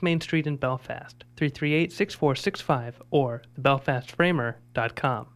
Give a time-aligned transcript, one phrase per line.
[0.00, 5.26] 6 Main Street in Belfast, 338 6465, or thebelfastframer.com.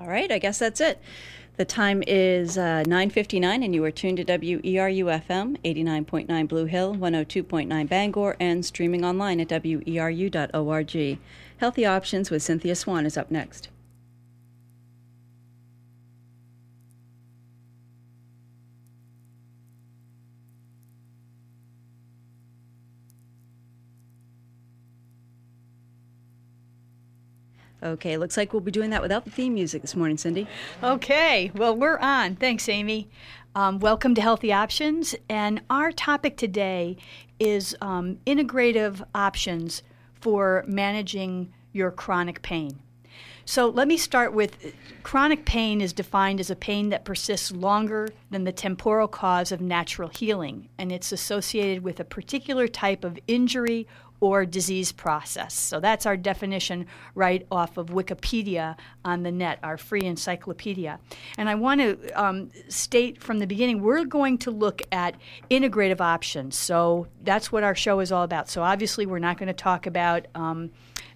[0.00, 1.00] All right, I guess that's it.
[1.56, 7.88] The time is uh, 9.59 and you are tuned to WERU-FM, 89.9 Blue Hill, 102.9
[7.88, 11.18] Bangor, and streaming online at weru.org.
[11.58, 13.68] Healthy Options with Cynthia Swan is up next.
[27.82, 30.46] Okay, looks like we'll be doing that without the theme music this morning, Cindy.
[30.82, 32.36] Okay, well, we're on.
[32.36, 33.08] Thanks, Amy.
[33.54, 35.14] Um, welcome to Healthy Options.
[35.30, 36.98] And our topic today
[37.38, 39.82] is um, integrative options
[40.20, 42.80] for managing your chronic pain.
[43.46, 48.10] So let me start with chronic pain is defined as a pain that persists longer
[48.30, 53.18] than the temporal cause of natural healing, and it's associated with a particular type of
[53.26, 53.88] injury
[54.20, 55.54] or disease process.
[55.54, 61.00] So that's our definition right off of Wikipedia on the net, our free encyclopedia.
[61.38, 65.16] And I want to um, state from the beginning we're going to look at
[65.50, 66.56] integrative options.
[66.56, 68.48] So that's what our show is all about.
[68.48, 70.70] So obviously, we're not going to talk about um,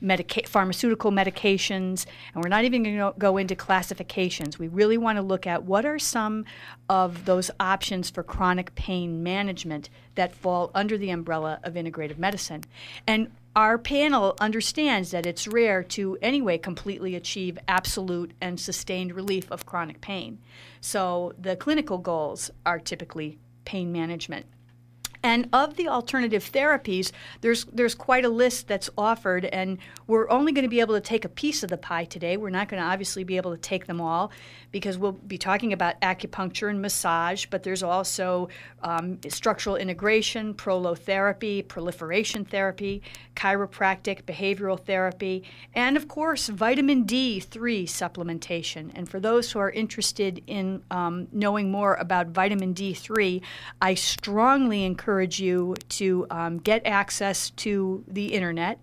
[0.04, 4.58] medica- pharmaceutical medications, and we're not even going to go into classifications.
[4.58, 6.44] We really want to look at what are some
[6.88, 12.64] of those options for chronic pain management that fall under the umbrella of integrative medicine.
[13.06, 19.50] And our panel understands that it's rare to anyway completely achieve absolute and sustained relief
[19.50, 20.38] of chronic pain.
[20.80, 24.46] So the clinical goals are typically pain management.
[25.24, 30.52] And of the alternative therapies, there's there's quite a list that's offered, and we're only
[30.52, 32.36] going to be able to take a piece of the pie today.
[32.36, 34.30] We're not going to obviously be able to take them all
[34.70, 38.50] because we'll be talking about acupuncture and massage, but there's also
[38.82, 43.00] um, structural integration, prolotherapy, proliferation therapy,
[43.34, 45.42] chiropractic, behavioral therapy,
[45.74, 48.90] and of course, vitamin D3 supplementation.
[48.94, 53.40] And for those who are interested in um, knowing more about vitamin D3,
[53.80, 58.78] I strongly encourage you to um, get access to the internet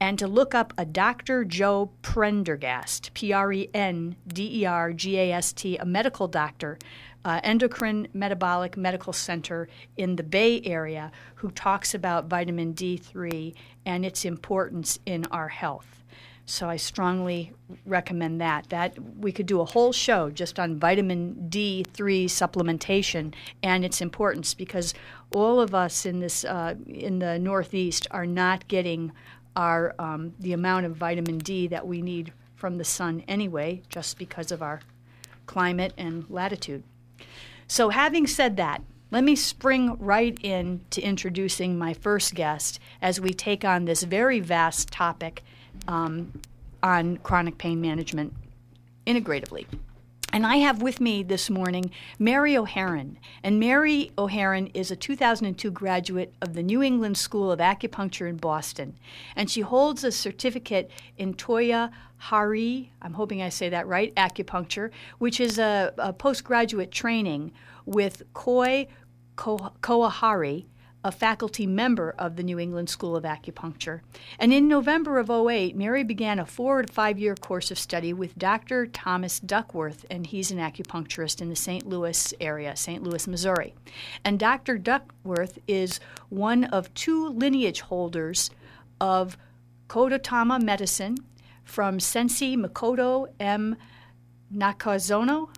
[0.00, 1.44] and to look up a Dr.
[1.44, 6.26] Joe Prendergast, P R E N D E R G A S T, a medical
[6.26, 6.78] doctor,
[7.24, 13.54] uh, endocrine metabolic medical center in the Bay Area, who talks about vitamin D3
[13.84, 16.00] and its importance in our health.
[16.46, 17.52] So I strongly
[17.86, 18.70] recommend that.
[18.70, 24.54] That we could do a whole show just on vitamin D3 supplementation and its importance
[24.54, 24.92] because
[25.32, 29.12] all of us in this uh, in the Northeast are not getting
[29.56, 34.18] our um, the amount of vitamin D that we need from the sun anyway, just
[34.18, 34.80] because of our
[35.46, 36.82] climate and latitude.
[37.66, 43.20] So, having said that, let me spring right in to introducing my first guest as
[43.20, 45.42] we take on this very vast topic
[45.88, 46.40] um,
[46.82, 48.34] on chronic pain management
[49.06, 49.66] integratively.
[50.32, 53.16] And I have with me this morning Mary O'Haron.
[53.42, 58.36] And Mary O'Haron is a 2002 graduate of the New England School of Acupuncture in
[58.36, 58.96] Boston.
[59.34, 64.90] And she holds a certificate in Toya Hari, I'm hoping I say that right, acupuncture,
[65.18, 67.52] which is a, a postgraduate training
[67.86, 68.88] with Koei
[69.36, 70.64] Kuwahara
[71.02, 74.00] a faculty member of the New England School of Acupuncture.
[74.38, 78.12] And in November of 08, Mary began a four to five year course of study
[78.12, 78.86] with Dr.
[78.86, 81.86] Thomas Duckworth, and he's an acupuncturist in the St.
[81.86, 83.02] Louis area, St.
[83.02, 83.74] Louis, Missouri.
[84.24, 84.76] And Dr.
[84.76, 88.50] Duckworth is one of two lineage holders
[89.00, 89.38] of
[89.88, 91.16] Kototama medicine
[91.64, 93.76] from Sensei Makoto M.
[94.54, 95.48] Nakazono,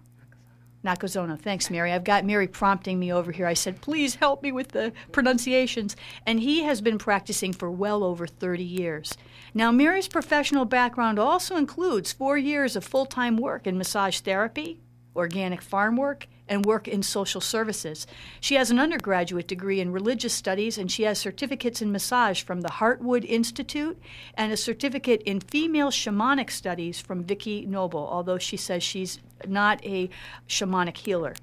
[0.84, 1.38] Nakazono.
[1.38, 1.92] Thanks, Mary.
[1.92, 3.46] I've got Mary prompting me over here.
[3.46, 5.96] I said, please help me with the pronunciations.
[6.26, 9.16] And he has been practicing for well over 30 years.
[9.54, 14.80] Now, Mary's professional background also includes four years of full time work in massage therapy,
[15.14, 18.06] organic farm work, and work in social services.
[18.40, 22.60] She has an undergraduate degree in religious studies and she has certificates in massage from
[22.60, 24.00] the Heartwood Institute
[24.34, 29.84] and a certificate in female shamanic studies from Vicki Noble, although she says she's not
[29.84, 30.10] a
[30.48, 31.34] shamanic healer.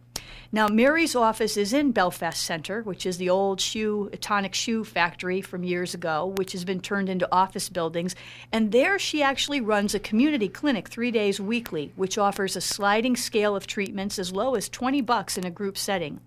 [0.51, 5.41] Now, Mary's office is in Belfast Center, which is the old shoe, tonic shoe factory
[5.41, 8.15] from years ago, which has been turned into office buildings.
[8.51, 13.15] And there she actually runs a community clinic three days weekly, which offers a sliding
[13.15, 16.19] scale of treatments as low as 20 bucks in a group setting.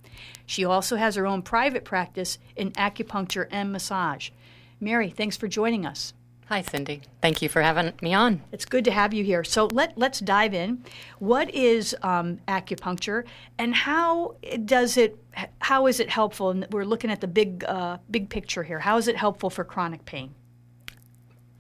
[0.46, 4.30] She also has her own private practice in acupuncture and massage.
[4.78, 6.14] Mary, thanks for joining us.
[6.46, 7.00] Hi, Cindy.
[7.20, 8.42] Thank you for having me on.
[8.52, 9.44] It's good to have you here.
[9.44, 10.84] So let let's dive in.
[11.18, 13.24] What is um, acupuncture,
[13.58, 15.18] and how does it?
[15.60, 16.50] How is it helpful?
[16.50, 18.80] And we're looking at the big uh, big picture here.
[18.80, 20.34] How is it helpful for chronic pain?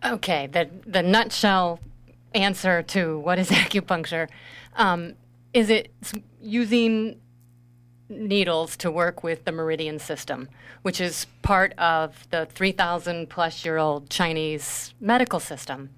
[0.04, 1.80] Okay, the the nutshell
[2.34, 4.28] answer to what is acupuncture
[4.76, 5.14] um,
[5.54, 5.92] is it
[6.40, 7.20] using
[8.12, 10.48] needles to work with the meridian system,
[10.82, 15.90] which is part of the 3,000 plus year old Chinese medical system.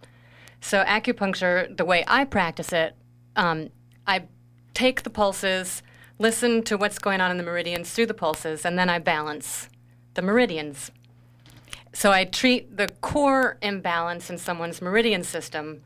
[0.61, 2.96] So, acupuncture, the way I practice it,
[3.37, 3.69] um,
[4.06, 4.25] I
[4.72, 5.82] take the pulses,
[6.19, 9.69] listen to what's going on in the meridians through the pulses, and then I balance
[10.14, 10.90] the meridians.
[11.93, 15.82] So, I treat the core imbalance in someone's meridian system,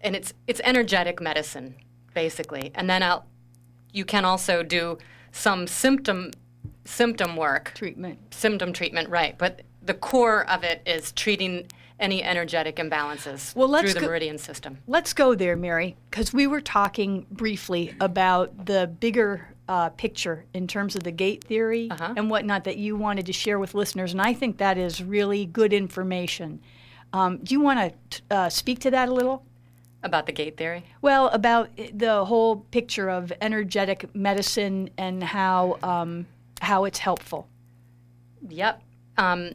[0.00, 1.74] and it's, it's energetic medicine,
[2.14, 2.72] basically.
[2.74, 3.26] And then I'll,
[3.92, 4.96] you can also do
[5.36, 6.32] some symptom
[6.84, 7.72] symptom work.
[7.74, 8.18] Treatment.
[8.32, 9.36] Symptom treatment right.
[9.36, 11.66] But the core of it is treating
[11.98, 14.76] any energetic imbalances well, through the go, meridian system.
[14.86, 20.66] let's go there mary because we were talking briefly about the bigger uh, picture in
[20.66, 22.12] terms of the gate theory uh-huh.
[22.14, 25.46] and whatnot that you wanted to share with listeners and i think that is really
[25.46, 26.60] good information.
[27.12, 29.42] Um, do you want to uh, speak to that a little
[30.02, 30.84] about the gate theory?
[31.02, 36.26] Well, about the whole picture of energetic medicine and how um,
[36.60, 37.48] how it's helpful.
[38.48, 38.82] Yep.
[39.18, 39.52] Um,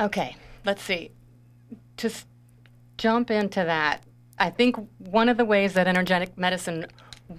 [0.00, 1.10] okay, let's see.
[1.98, 2.26] To s-
[2.96, 4.02] jump into that,
[4.38, 6.86] I think one of the ways that energetic medicine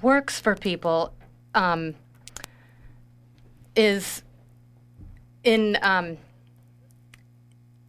[0.02, 1.14] works for people
[1.54, 1.96] um,
[3.76, 4.24] is
[5.44, 6.18] in um,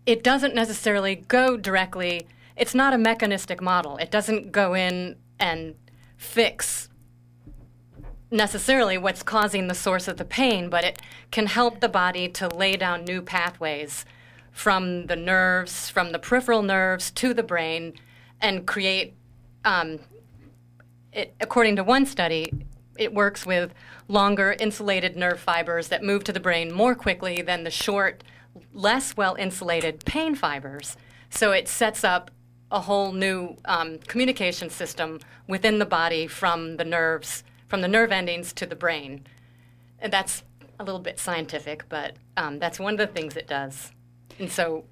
[0.05, 3.97] it doesn't necessarily go directly it's not a mechanistic model.
[3.99, 5.75] It doesn't go in and
[6.17, 6.89] fix
[8.31, 11.01] necessarily what's causing the source of the pain, but it
[11.31, 14.05] can help the body to lay down new pathways
[14.51, 17.93] from the nerves, from the peripheral nerves to the brain,
[18.41, 19.15] and create.
[19.65, 19.99] Um,
[21.13, 22.53] it, according to one study,
[22.99, 23.73] it works with
[24.09, 28.23] longer insulated nerve fibers that move to the brain more quickly than the short,
[28.73, 30.97] less well insulated pain fibers.
[31.31, 32.31] So it sets up
[32.77, 35.19] a whole new um, communication system
[35.49, 39.27] within the body from the nerves, from the nerve endings to the brain.
[39.99, 40.43] And that's
[40.79, 43.93] a little bit scientific, but um, that's one of the things it does.
[44.39, 44.85] And so,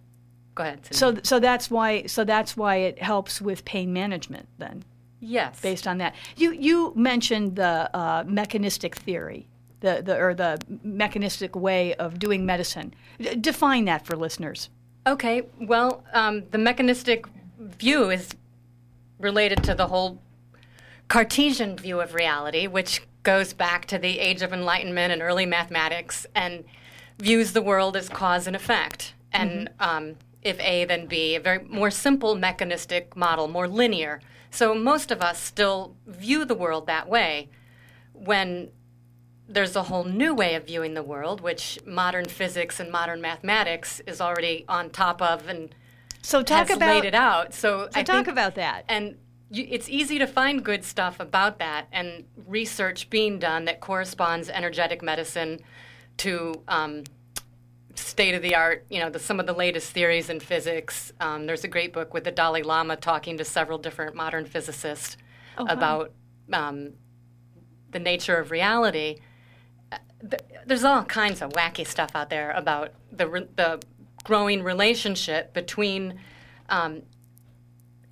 [0.54, 0.88] go ahead.
[0.92, 2.06] So, so that's why.
[2.06, 4.48] So that's why it helps with pain management.
[4.56, 4.84] Then,
[5.20, 5.60] yes.
[5.60, 9.46] Based on that, you you mentioned the uh, mechanistic theory,
[9.80, 12.94] the the or the mechanistic way of doing medicine.
[13.20, 14.70] D- define that for listeners.
[15.06, 15.42] Okay.
[15.60, 17.26] Well, um, the mechanistic
[17.64, 18.30] view is
[19.18, 20.20] related to the whole
[21.08, 26.26] Cartesian view of reality, which goes back to the Age of Enlightenment and early mathematics
[26.34, 26.64] and
[27.18, 29.14] views the world as cause and effect.
[29.32, 29.82] And mm-hmm.
[29.82, 34.20] um, if A, then B, a very more simple mechanistic model, more linear.
[34.50, 37.48] So most of us still view the world that way
[38.12, 38.70] when
[39.48, 44.00] there's a whole new way of viewing the world, which modern physics and modern mathematics
[44.06, 45.74] is already on top of and
[46.24, 47.52] so talk about laid it out.
[47.52, 48.84] So, so I talk think, about that.
[48.88, 49.16] And
[49.50, 54.48] you, it's easy to find good stuff about that and research being done that corresponds
[54.48, 55.60] energetic medicine
[56.18, 57.04] to um,
[57.94, 58.86] state of the art.
[58.88, 61.12] You know, the, some of the latest theories in physics.
[61.20, 65.18] Um, there's a great book with the Dalai Lama talking to several different modern physicists
[65.58, 66.12] oh, about
[66.54, 66.94] um,
[67.90, 69.16] the nature of reality.
[69.92, 69.98] Uh,
[70.64, 73.82] there's all kinds of wacky stuff out there about the the
[74.24, 76.18] growing relationship between
[76.68, 77.02] um,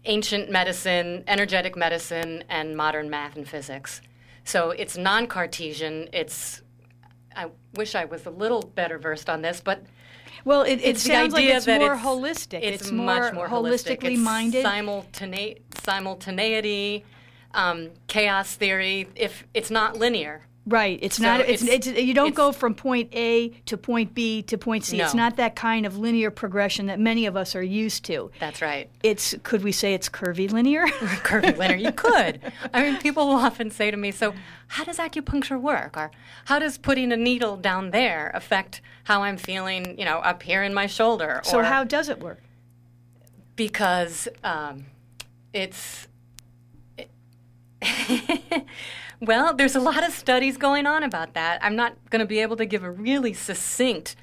[0.04, 4.00] ancient medicine, energetic medicine, and modern math and physics.
[4.44, 6.08] So it's non Cartesian.
[6.12, 6.62] It's,
[7.34, 9.82] I wish I was a little better versed on this, but.
[10.44, 12.60] Well, it, it sounds like it's more it's, holistic.
[12.62, 14.18] It's, it's much more holistically holistic.
[14.18, 14.64] minded.
[14.64, 17.04] Simultane- simultaneity,
[17.52, 19.08] um, chaos theory.
[19.14, 20.98] If it's not linear, Right.
[21.02, 21.40] It's so not.
[21.40, 24.84] It's, it's, it's, you don't it's, go from point A to point B to point
[24.84, 24.96] C.
[24.96, 25.04] No.
[25.04, 28.30] It's not that kind of linear progression that many of us are used to.
[28.38, 28.88] That's right.
[29.02, 30.86] It's could we say it's curvy linear?
[30.86, 31.76] curvy linear.
[31.76, 32.40] You could.
[32.72, 34.34] I mean, people will often say to me, "So,
[34.68, 35.96] how does acupuncture work?
[35.96, 36.12] Or
[36.44, 39.98] how does putting a needle down there affect how I'm feeling?
[39.98, 42.40] You know, up here in my shoulder?" So, or, how does it work?
[43.56, 44.86] Because um,
[45.52, 46.06] it's.
[49.22, 51.64] Well, there's a lot of studies going on about that.
[51.64, 54.16] I'm not going to be able to give a really succinct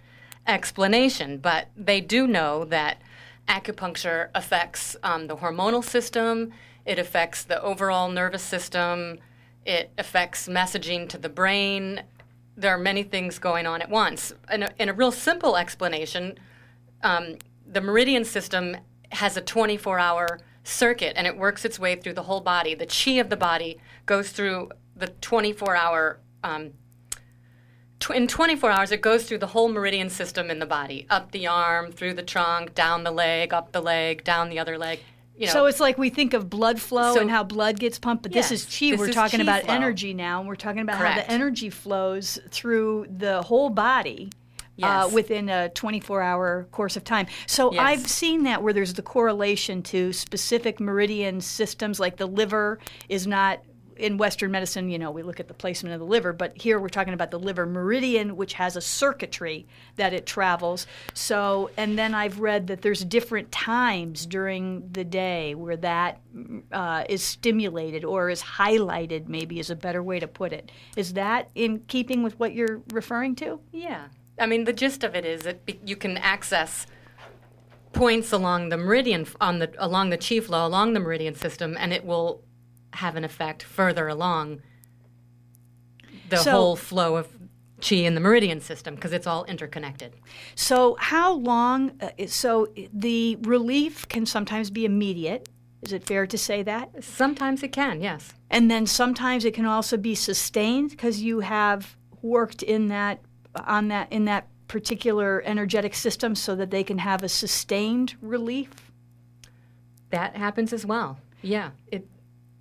[0.45, 3.01] explanation, but they do know that
[3.47, 6.51] acupuncture affects um, the hormonal system,
[6.85, 9.19] it affects the overall nervous system,
[9.65, 12.03] it affects messaging to the brain.
[12.57, 14.33] There are many things going on at once.
[14.51, 16.37] In a, in a real simple explanation,
[17.03, 18.75] um, the meridian system
[19.13, 22.75] has a 24 hour circuit and it works its way through the whole body.
[22.75, 26.19] The chi of the body goes through the 24 hour.
[26.43, 26.71] Um,
[27.99, 31.31] tw- in 24 hours, it goes through the whole meridian system in the body up
[31.31, 34.99] the arm, through the trunk, down the leg, up the leg, down the other leg.
[35.37, 37.97] You know, So it's like we think of blood flow So- and how blood gets
[37.97, 38.91] pumped, but this is chi.
[38.91, 39.73] this we're is talking chi about flow.
[39.73, 44.31] energy now, and we're talking about how the energy flows through the whole body.
[44.87, 47.27] Uh, within a 24 hour course of time.
[47.47, 47.81] So Yes.
[47.81, 53.27] I've seen that where there's the correlation to specific meridian systems, like the liver is
[53.27, 53.59] not.
[53.97, 56.79] In Western medicine, you know, we look at the placement of the liver, but here
[56.79, 59.67] we're talking about the liver meridian, which has a circuitry
[59.97, 60.87] that it travels.
[61.13, 66.21] So, and then I've read that there's different times during the day where that
[66.71, 70.71] uh, is stimulated or is highlighted, maybe is a better way to put it.
[70.95, 73.59] Is that in keeping with what you're referring to?
[73.73, 74.05] Yeah.
[74.39, 76.87] I mean, the gist of it is that you can access
[77.91, 81.91] points along the meridian on the along the chi flow along the meridian system, and
[81.91, 82.43] it will
[82.93, 84.61] have an effect further along
[86.29, 87.27] the So- whole flow of
[87.81, 90.13] chi in the meridian system because it's all interconnected.
[90.55, 91.91] So, how long?
[92.01, 95.47] Uh, so, the relief can sometimes be immediate.
[95.81, 97.03] Is it fair to say that?
[97.03, 98.33] Sometimes it can, yes.
[98.49, 103.21] And then sometimes it can also be sustained because you have worked in that
[103.55, 108.91] on that in that particular energetic system so that they can have a sustained relief.
[110.11, 111.19] That happens as well.
[111.41, 111.71] Yeah.
[111.87, 112.07] It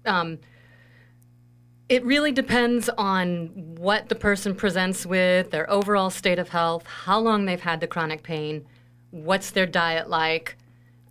[0.07, 0.39] um,
[1.89, 7.19] it really depends on what the person presents with, their overall state of health, how
[7.19, 8.67] long they've had the chronic pain,
[9.11, 10.57] what's their diet like,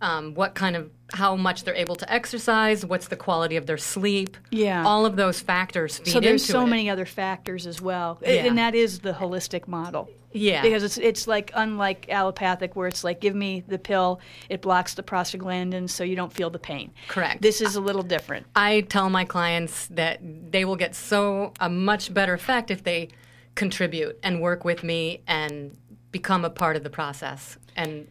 [0.00, 3.78] um, what kind of how much they're able to exercise, what's the quality of their
[3.78, 4.36] sleep.
[4.50, 4.84] Yeah.
[4.84, 6.66] All of those factors feed So there's so it.
[6.68, 8.44] many other factors as well, Yeah.
[8.46, 10.10] and that is the holistic model.
[10.30, 10.60] Yeah.
[10.60, 14.92] because it's it's like unlike allopathic where it's like give me the pill, it blocks
[14.92, 16.92] the prostaglandins so you don't feel the pain.
[17.08, 17.40] Correct.
[17.40, 18.46] This is a little different.
[18.54, 23.08] I tell my clients that they will get so a much better effect if they
[23.54, 25.76] contribute and work with me and
[26.12, 28.06] become a part of the process and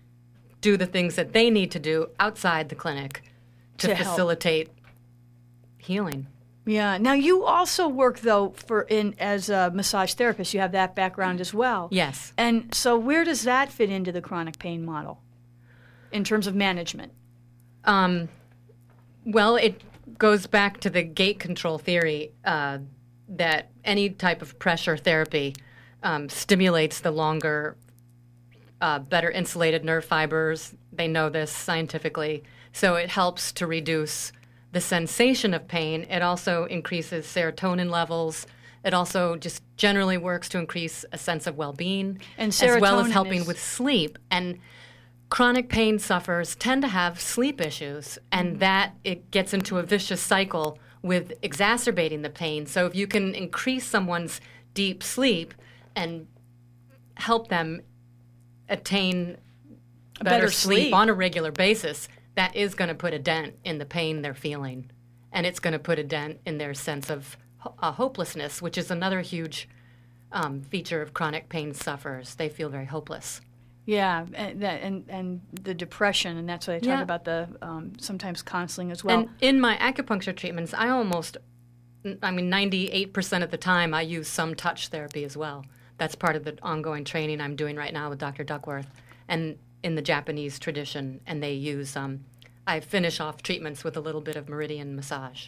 [0.62, 3.22] do the things that they need to do outside the clinic
[3.78, 4.10] to, To help.
[4.10, 4.70] facilitate
[5.78, 6.28] healing.
[6.66, 6.98] Yeah.
[6.98, 10.54] Now you also work though for in as a massage therapist.
[10.54, 11.88] You have that background as well.
[11.92, 12.34] Yes.
[12.38, 15.22] And so where does that fit into the chronic pain model
[16.12, 17.14] in terms of management?
[17.86, 18.28] Um,
[19.26, 19.82] well, it
[20.18, 22.80] goes back to the gate control theory uh,
[23.30, 25.56] that any type of pressure therapy
[26.04, 27.78] um, stimulates the longer,
[28.82, 30.74] uh, better insulated nerve fibers.
[30.92, 32.44] They know this scientifically.
[32.72, 34.32] So it helps to reduce
[34.72, 36.04] the sensation of pain.
[36.10, 38.46] It also increases serotonin levels.
[38.84, 43.12] It also just generally works to increase a sense of well being, as well as
[43.12, 44.18] helping is- with sleep.
[44.30, 44.60] And
[45.30, 50.22] chronic pain sufferers tend to have sleep issues, and that it gets into a vicious
[50.22, 52.66] cycle with exacerbating the pain.
[52.66, 54.40] So if you can increase someone's
[54.74, 55.54] deep sleep
[55.96, 56.28] and
[57.16, 57.82] help them
[58.70, 59.38] attain
[60.22, 60.94] better, better sleep, sleep.
[60.94, 64.34] on a regular basis, that is going to put a dent in the pain they're
[64.34, 64.90] feeling,
[65.32, 68.78] and it's going to put a dent in their sense of ho- uh, hopelessness, which
[68.78, 69.68] is another huge
[70.32, 72.36] um, feature of chronic pain sufferers.
[72.36, 73.42] They feel very hopeless.
[73.86, 77.02] Yeah, and and, and the depression, and that's why I talk Yeah.
[77.02, 79.20] about the um, sometimes counseling as well.
[79.20, 81.38] and in my acupuncture treatments, I almost,
[82.22, 85.66] I mean, 98% of the time, I use some touch therapy as well.
[85.98, 88.44] That's part of the ongoing training I'm doing right now with Dr.
[88.44, 88.88] Duckworth
[89.28, 91.22] and in the Japanese tradition.
[91.26, 92.26] And they use, um,
[92.66, 95.48] I finish off treatments with a little bit of meridian massage.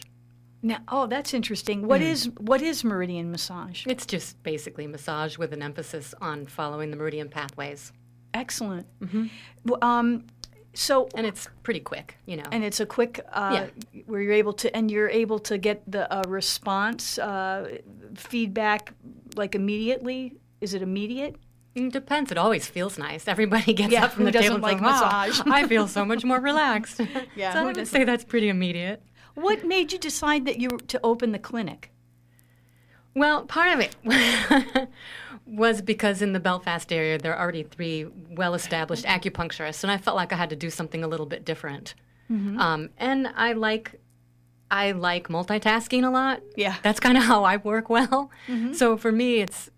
[0.62, 1.86] now, oh, that's interesting.
[1.86, 3.86] What is what is meridian massage?
[3.86, 7.92] It's just basically massage with an emphasis on following the meridian pathways.
[8.34, 8.86] Excellent.
[9.64, 10.26] Well, Um,
[10.74, 12.44] so And it's pretty quick, you know.
[12.52, 13.66] and it's a quick uh,
[14.06, 17.78] where you're able to and you're able to get the uh, response uh,
[18.14, 18.92] feedback
[19.36, 20.34] like immediately.
[20.60, 21.36] Is it immediate?
[21.74, 22.30] It depends.
[22.32, 23.28] It always feels nice.
[23.28, 26.04] Everybody gets Yeah, up from the table and like goes, "Oh, massage?" I feel so
[26.04, 27.00] much more relaxed.
[27.36, 29.02] Yeah, so I would say that's pretty immediate.
[29.34, 31.90] What made you decide that you were to open the clinic?
[33.14, 33.96] Well, part of it
[35.50, 40.16] was because in the Belfast area there are already three well-established acupuncturists, and I felt
[40.16, 41.94] like I had to do something a little bit different.
[42.60, 44.00] Um, and I like
[44.70, 46.42] I like multitasking a lot.
[46.56, 46.76] Yeah.
[46.84, 48.30] that's kind of how I work well.
[48.72, 49.68] So for me, it's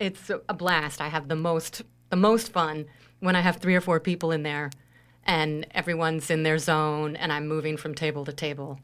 [0.00, 1.00] it's a blast.
[1.02, 2.86] I have the most the most fun
[3.20, 4.70] when I have three or four people in there,
[5.24, 8.78] and everyone's in their zone, and I'm moving from table to table.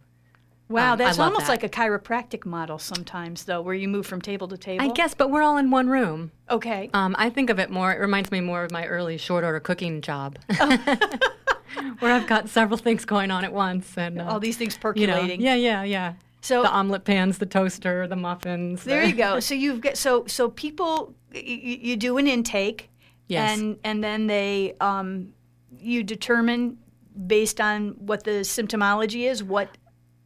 [0.69, 1.49] Wow, Um, that's almost that.
[1.51, 4.83] like a chiropractic model sometimes, though, where you move from table to table.
[4.85, 6.31] I guess, but we're all in one room.
[6.51, 6.89] Okay.
[6.95, 7.93] Um, I think of it more.
[7.93, 10.79] It reminds me more of my early short order cooking job, Oh.
[11.99, 15.07] where I've got several things going on at once, and uh, All these things you
[15.07, 15.41] know, percolating.
[15.43, 16.15] yeah, yeah, yeah.
[16.41, 18.85] So the omelet pans, the toaster, the muffins.
[18.85, 19.41] there the- you go.
[19.49, 22.91] So you've got so so people y- y- you do an intake,
[23.29, 23.59] Yes.
[23.59, 25.35] and and then they um,
[25.79, 26.79] you determine
[27.27, 29.69] based on what the symptomology is what.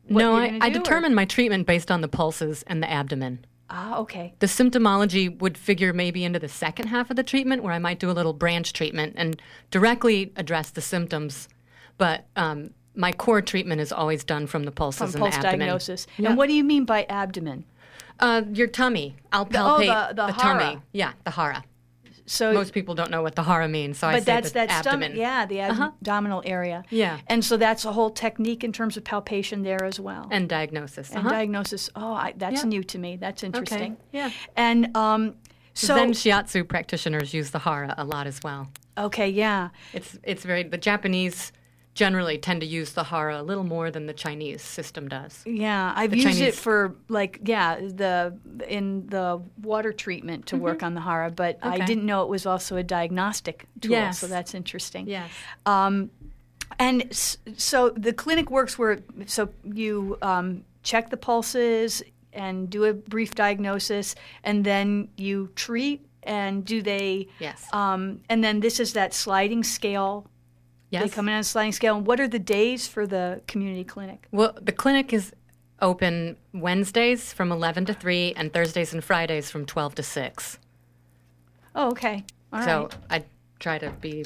[0.09, 3.45] No, I, I my treatment based on the pulses and the abdomen.
[3.71, 4.35] Ah, okay.
[4.39, 7.99] The symptomology would figure maybe into the second half of the treatment, where I might
[7.99, 11.49] do a little branch treatment and directly address the symptoms.
[11.99, 15.47] But um, my core treatment is always done from the pulses From and pulse the
[15.49, 15.59] abdomen.
[15.61, 16.07] diagnosis.
[16.17, 16.31] Yeah.
[16.31, 17.65] And what do you mean by abdomen?
[18.19, 19.17] Uh, your tummy.
[19.33, 20.79] I'll The- oh, palpate the- the tummy.
[20.93, 21.65] Yeah, the hara.
[22.31, 24.55] So Most people don't know what the hara means, so I but say that's the
[24.55, 25.11] that abdomen.
[25.13, 25.85] stomach, yeah, the Uh-huh.
[25.99, 26.85] abdominal area.
[26.91, 27.19] Yeah.
[27.27, 30.29] And so that's a whole technique in terms of palpation there as well.
[30.31, 31.09] And diagnosis.
[31.11, 31.31] And uh-huh.
[31.31, 31.89] diagnosis.
[31.97, 32.69] Oh, I, that's Yeah.
[32.69, 33.17] new to me.
[33.17, 33.97] That's interesting.
[34.13, 34.31] yeah.
[34.57, 35.35] And um,
[35.75, 38.69] so Zen shiatsu practitioners use the hara a lot as well.
[38.99, 39.69] okay, yeah.
[39.93, 41.53] It's it's very the Japanese
[41.99, 45.43] generally tend to use the hara a little more than the Chinese system does.
[45.45, 48.39] Yeah, I've The used it for like yeah the
[48.69, 51.87] in the water treatment to work on the hara, but I Mm-hmm.
[51.87, 53.91] Didn't know it was also a diagnostic tool.
[53.91, 54.21] Yes.
[54.21, 55.09] So that's interesting.
[55.09, 55.29] Yes.
[55.67, 56.11] Um,
[56.79, 57.13] and
[57.57, 62.03] so the clinic works where so you um, check the pulses
[62.33, 64.15] and do a brief diagnosis,
[64.45, 66.05] and then you treat.
[66.23, 67.27] And do they?
[67.41, 67.67] Yes.
[67.73, 70.27] Um, and then this is that sliding scale.
[70.91, 71.03] Yes.
[71.03, 71.97] They come in on a sliding scale.
[71.97, 74.27] And what are the days for the community clinic?
[74.33, 75.33] Well, the clinic is
[75.81, 80.59] open Wednesdays from 11 to 3 and Thursdays and Fridays from 12 to 6.
[81.75, 82.25] Oh, okay.
[82.53, 82.65] All right.
[82.65, 83.25] so I
[83.61, 84.25] try to be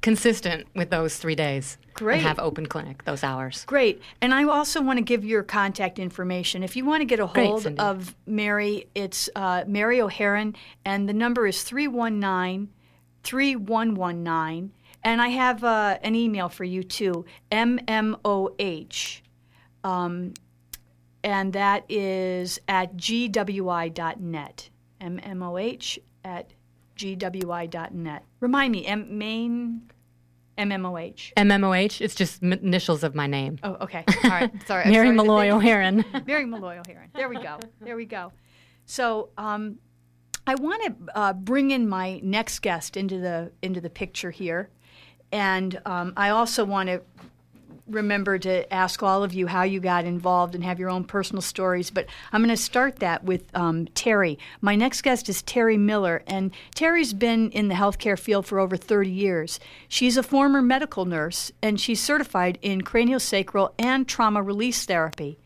[0.00, 1.78] consistent with those three days.
[1.94, 2.16] Great.
[2.16, 3.64] And have open clinic those hours.
[3.66, 4.02] Great.
[4.20, 6.62] And I also want to give your contact information.
[6.62, 7.78] If you want to get a hold Cindy.
[7.78, 12.70] of Mary, it's uh, Mary O'Haron, and the number is 319
[13.22, 14.72] 3119.
[15.04, 19.20] And I have uh, an email for you too, MMOH.
[19.84, 20.34] Um,
[21.24, 24.70] and that is at gwi.net.
[25.00, 26.52] MMOH at
[26.96, 28.24] gwi.net.
[28.40, 29.90] Remind me, M- main
[30.58, 31.32] MMOH.
[31.34, 33.58] MMOH, it's just m- initials of my name.
[33.62, 34.04] Oh, okay.
[34.24, 34.50] All right.
[34.66, 34.90] Sorry.
[34.90, 36.04] Mary sorry Malloy O'Haron.
[36.26, 37.12] Mary Malloy O'Haron.
[37.14, 37.58] There we go.
[37.80, 38.32] There we go.
[38.84, 39.78] So um,
[40.46, 44.70] I want to uh, bring in my next guest into the into the picture here,
[45.32, 47.00] and um, I also want to
[47.88, 51.42] remember to ask all of you how you got involved and have your own personal
[51.42, 51.90] stories.
[51.90, 54.38] But I'm going to start that with um, Terry.
[54.60, 58.76] My next guest is Terry Miller, and Terry's been in the healthcare field for over
[58.76, 59.60] 30 years.
[59.88, 65.38] She's a former medical nurse, and she's certified in craniosacral and trauma release therapy,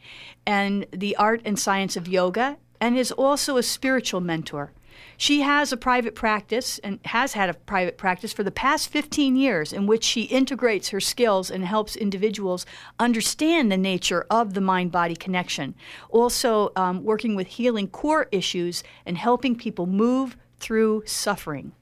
[0.46, 4.72] and the art and science of yoga, and is also a spiritual mentor.
[5.16, 9.37] She has a private practice and has had a private practice for the past 15
[9.37, 12.66] years in which she integrates her skills and helps individuals
[12.98, 15.74] understand the nature of the mind body connection.
[16.11, 21.72] Also, um, working with healing core issues and helping people move through suffering.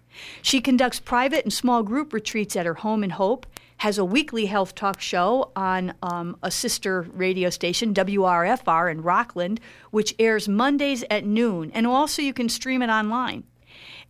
[0.42, 3.47] She conducts private and small group retreats at her home in Hope,
[3.79, 9.61] has a weekly health talk show on um, a sister radio station, WRFR in Rockland,
[9.91, 13.45] which airs Mondays at noon, and also you can stream it online.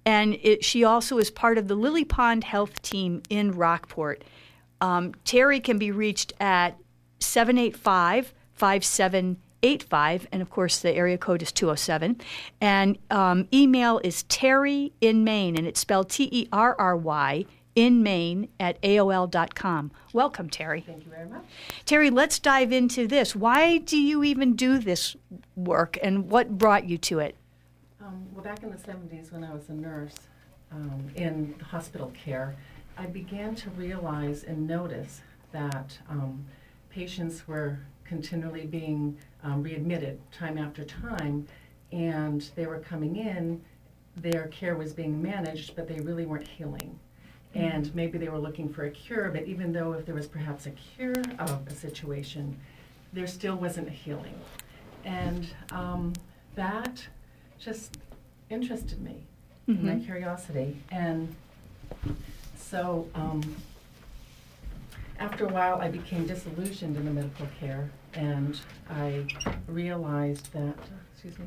[0.06, 4.22] And it, she also is part of the Lily Pond Health Team in Rockport.
[4.80, 6.78] Um, Terry can be reached at
[7.20, 12.20] 785 5785, and of course the area code is 207.
[12.60, 17.46] And um, email is Terry in Maine, and it's spelled T E R R Y
[17.74, 19.90] in Maine at AOL.com.
[20.12, 20.82] Welcome, Terry.
[20.82, 21.44] Thank you very much.
[21.84, 23.34] Terry, let's dive into this.
[23.34, 25.16] Why do you even do this
[25.56, 27.36] work, and what brought you to it?
[28.00, 30.14] Um, well, back in the 70s, when I was a nurse
[30.70, 32.54] um, in hospital care,
[32.96, 35.20] I began to realize and notice
[35.52, 36.44] that um,
[36.90, 41.46] patients were continually being um, readmitted time after time,
[41.92, 43.60] and they were coming in,
[44.16, 46.98] their care was being managed, but they really weren't healing.
[47.54, 50.66] And maybe they were looking for a cure, but even though if there was perhaps
[50.66, 52.58] a cure of a situation,
[53.12, 54.34] there still wasn't a healing.
[55.04, 56.12] And um,
[56.56, 57.06] that
[57.58, 57.98] just
[58.50, 59.22] interested me,
[59.66, 60.76] my curiosity.
[60.90, 61.34] And
[62.56, 63.42] so um,
[65.20, 68.58] after a while, I became disillusioned in the medical care, and
[68.90, 69.24] I
[69.68, 70.76] realized that,
[71.12, 71.46] excuse me.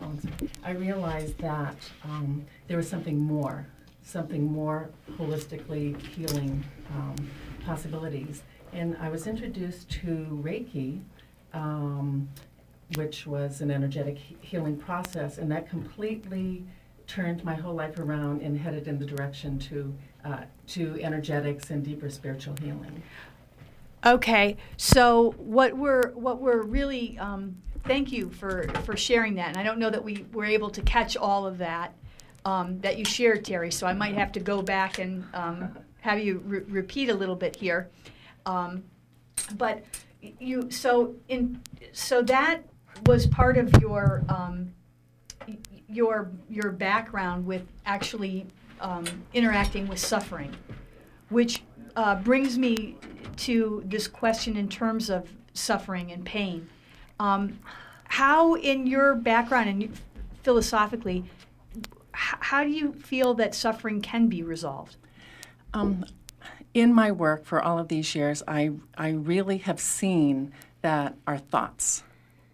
[0.00, 0.12] Oh.
[0.64, 3.66] I realized that um, there was something more,
[4.02, 7.16] something more holistically healing um,
[7.64, 8.42] possibilities.
[8.72, 11.00] And I was introduced to Reiki,
[11.52, 12.28] um,
[12.96, 16.64] which was an energetic he- healing process, and that completely
[17.06, 21.84] turned my whole life around and headed in the direction to uh, to energetics and
[21.84, 23.02] deeper spiritual healing.
[24.04, 29.56] Okay, so what we're what we're really um, thank you for for sharing that, and
[29.56, 31.94] I don't know that we were able to catch all of that
[32.44, 33.70] um, that you shared, Terry.
[33.70, 37.36] So I might have to go back and um, have you re- repeat a little
[37.36, 37.90] bit here.
[38.46, 38.84] Um,
[39.56, 39.84] but
[40.38, 41.60] you so in
[41.92, 42.62] so that
[43.06, 44.72] was part of your um,
[45.88, 48.46] your your background with actually
[48.80, 50.54] um, interacting with suffering,
[51.28, 51.62] which
[51.96, 52.96] uh, brings me
[53.36, 56.68] to this question in terms of suffering and pain.
[57.20, 57.58] Um,
[58.04, 59.92] how, in your background and you-
[60.42, 61.24] philosophically,
[62.12, 64.96] how do you feel that suffering can be resolved?
[65.74, 66.04] Um,
[66.74, 71.38] in my work for all of these years, I, I really have seen that our
[71.38, 72.02] thoughts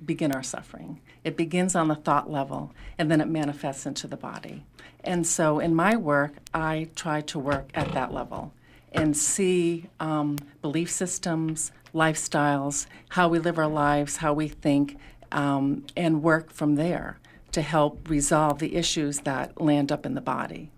[0.05, 1.01] begin our suffering.
[1.25, 4.65] It begins on the thought level and then it manifests into the body.
[5.05, 8.53] And so in my work, I try to work at that level
[8.93, 14.97] and see um, belief systems, lifestyles, how we live our lives, how we think,
[15.33, 17.19] um, and work from there
[17.53, 20.71] to help resolve the issues that land up in the body.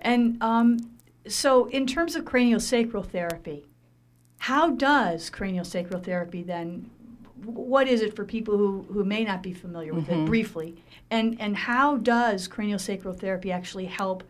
[0.00, 0.78] And um,
[1.28, 3.66] so, in terms of craniosacral therapy,
[4.38, 6.90] how does craniosacral therapy then?
[7.44, 10.82] What is it for people who, who may not be familiar with it briefly?
[11.10, 14.24] And, and how does craniosacral therapy actually help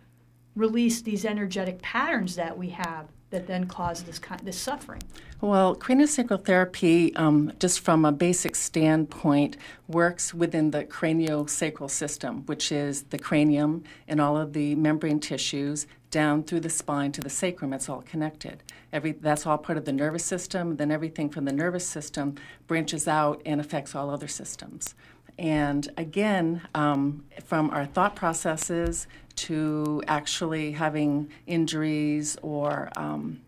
[0.55, 5.03] release these energetic patterns that we have that then cause this, kind, this suffering?
[5.43, 12.73] Well, craniosacral therapy, um, just from a basic standpoint, works within the craniosacral system, which
[12.73, 17.29] is the cranium and all of the membrane tissues down through the spine to the
[17.29, 17.75] sacrum.
[17.75, 18.63] It's all connected.
[18.91, 20.77] Every, that's all part of the nervous system.
[20.77, 24.95] Then everything from the nervous system branches out and affects all other systems.
[25.39, 33.41] And again, um, from our thought processes to actually having injuries or um,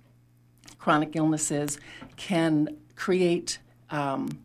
[0.78, 1.78] chronic illnesses
[2.16, 3.58] can create
[3.90, 4.44] um,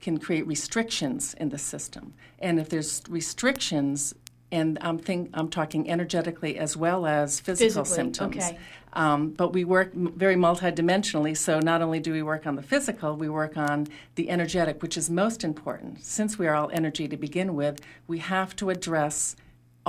[0.00, 2.14] can create restrictions in the system.
[2.38, 4.14] And if there's restrictions,
[4.52, 8.36] and I'm think I'm talking energetically as well as physical Physically, symptoms.
[8.36, 8.58] okay.
[8.94, 12.62] Um, but we work m- very multidimensionally, so not only do we work on the
[12.62, 16.02] physical, we work on the energetic, which is most important.
[16.04, 19.36] Since we are all energy to begin with, we have to address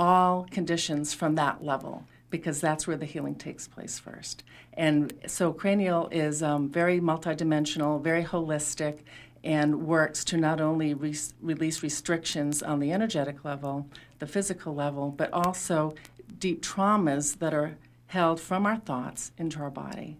[0.00, 4.42] all conditions from that level because that's where the healing takes place first.
[4.72, 9.00] And so cranial is um, very multidimensional, very holistic,
[9.44, 13.86] and works to not only re- release restrictions on the energetic level,
[14.20, 15.94] the physical level, but also
[16.38, 20.16] deep traumas that are held from our thoughts into our body.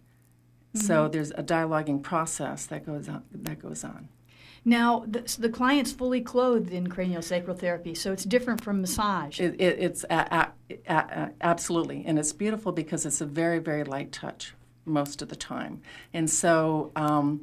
[0.75, 3.25] So there's a dialoguing process that goes on.
[3.33, 4.09] That goes on.
[4.65, 9.41] Now, the, so the client's fully clothed in craniosacral therapy, so it's different from massage.
[9.41, 13.85] It, it, it's a, a, a, absolutely, and it's beautiful because it's a very, very
[13.85, 15.81] light touch most of the time.
[16.13, 17.43] And so, um,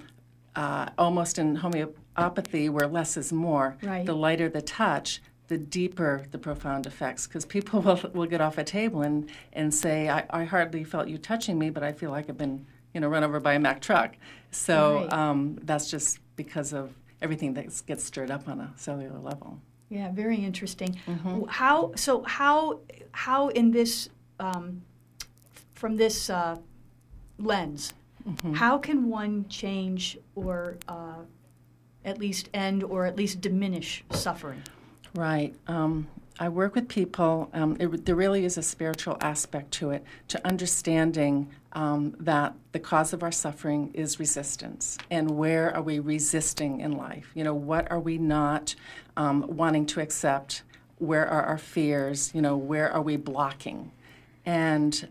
[0.55, 4.05] uh, almost in homeopathy, where less is more, Right.
[4.05, 7.25] the lighter the touch, the deeper the profound effects.
[7.27, 11.07] Because people will, will get off a table and, and say, I, I hardly felt
[11.07, 13.59] you touching me, but I feel like I've been you know, run over by a
[13.59, 14.15] Mack truck.
[14.51, 15.13] So Right.
[15.13, 19.59] um, that's just because of everything that gets stirred up on a cellular level.
[19.89, 20.99] Yeah, very interesting.
[21.07, 21.43] Mm-hmm.
[21.47, 22.23] How so?
[22.23, 22.79] How
[23.11, 24.81] how in this um,
[25.73, 26.57] from this uh,
[27.37, 27.93] lens,
[28.27, 28.55] Mm-hmm.
[28.55, 31.19] how can one change or uh,
[32.03, 34.61] at least end or at least diminish suffering?
[35.15, 35.55] Right.
[35.67, 37.49] Um, I work with people.
[37.53, 42.79] Um, it, there really is a spiritual aspect to it, to understanding um, that the
[42.79, 47.31] cause of our suffering is resistance, and where are we resisting in life?
[47.33, 48.75] You know, what are we not
[49.15, 50.63] um, wanting to accept?
[50.99, 52.31] Where are our fears?
[52.33, 53.91] You know, where are we blocking?
[54.45, 55.07] And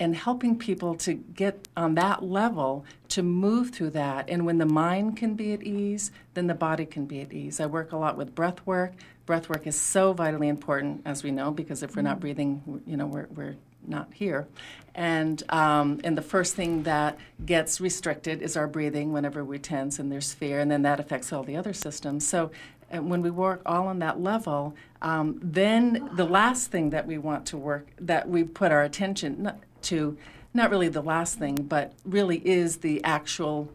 [0.00, 4.30] and helping people to get on that level to move through that.
[4.30, 7.60] And when the mind can be at ease, then the body can be at ease.
[7.60, 8.94] I work a lot with breath work.
[9.30, 12.96] Breath work is so vitally important, as we know, because if we're not breathing, you
[12.96, 13.54] know, we're, we're
[13.86, 14.48] not here.
[14.96, 17.16] And, um, and the first thing that
[17.46, 21.32] gets restricted is our breathing whenever we tense and there's fear, and then that affects
[21.32, 22.26] all the other systems.
[22.26, 22.50] So
[22.90, 27.16] and when we work all on that level, um, then the last thing that we
[27.16, 30.18] want to work, that we put our attention to,
[30.54, 33.70] not really the last thing, but really is the actual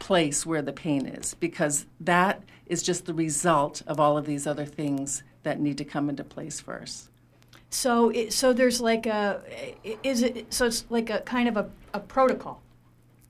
[0.00, 4.46] place where the pain is, because that is just the result of all of these
[4.46, 7.08] other things that need to come into place first.
[7.70, 9.42] So it, so there's like a
[10.02, 12.62] is it so it's like a kind of a, a protocol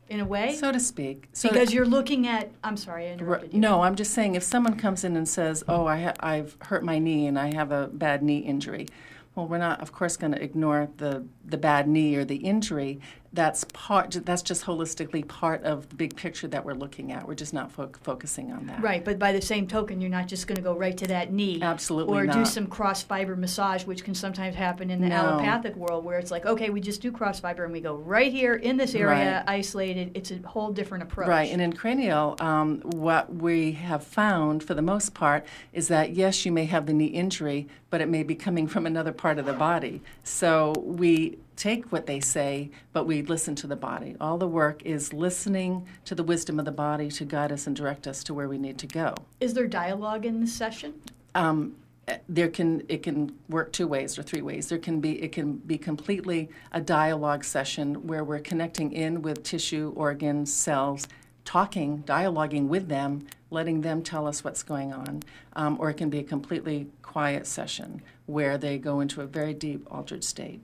[0.08, 0.54] in a way?
[0.54, 1.28] so to speak.
[1.32, 2.50] So because you're looking at.
[2.62, 3.60] I'm sorry, I interrupted you.
[3.60, 6.84] No, I'm just saying if someone comes in and says, "Oh, I ha- I've hurt
[6.84, 8.88] my knee and I have a bad knee injury,"
[9.34, 13.00] well, we're not, of course, going to ignore the the bad knee or the injury.
[13.36, 14.12] That's part.
[14.24, 17.28] That's just holistically part of the big picture that we're looking at.
[17.28, 18.82] We're just not fo- focusing on that.
[18.82, 21.30] Right, but by the same token, you're not just going to go right to that
[21.32, 21.60] knee.
[21.60, 25.16] Absolutely Or do some cross fiber massage, which can sometimes happen in the No.
[25.16, 28.32] allopathic world, where it's like, okay, we just do cross fiber and we go right
[28.32, 29.54] here in this area, Right.
[29.58, 30.12] isolated.
[30.14, 31.28] It's a whole different approach.
[31.28, 35.44] Right, and in cranial, um, what we have found for the most part
[35.74, 38.86] is that yes, you may have the knee injury, but it may be coming from
[38.86, 40.00] another part of the body.
[40.24, 44.14] So we take what they say, but we listen to the body.
[44.20, 47.74] All the work is listening to the wisdom of the body to guide us and
[47.74, 49.14] direct us to where we need to go.
[49.40, 50.94] Is there dialogue in this session?
[51.34, 51.76] Um,
[52.28, 54.68] there can it can work two ways or three ways.
[54.68, 59.42] There can be it can be completely a dialogue session where we're connecting in with
[59.42, 61.08] tissue, organs, cells,
[61.44, 65.22] talking, dialoguing with them, letting them tell us what's going on,
[65.54, 69.54] um, or it can be a completely quiet session where they go into a very
[69.54, 70.60] deep altered state.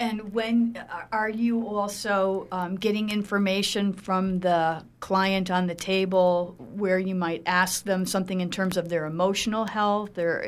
[0.00, 6.98] And when are you also um, getting information from the client on the table where
[6.98, 10.18] you might ask them something in terms of their emotional health?
[10.18, 10.46] Or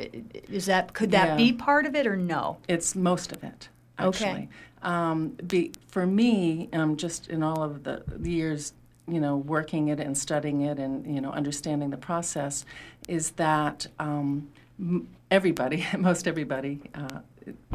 [0.49, 1.37] is that could that Yeah.
[1.37, 2.59] be part of it or no?
[2.67, 3.69] It's most of it,
[4.01, 4.49] Okay.
[4.83, 8.73] Um, be, for me, um, just in all of the, the years,
[9.09, 12.65] you know, working it and studying it and, you know, understanding the process,
[13.09, 14.49] is that um,
[15.31, 17.21] everybody, most everybody, uh,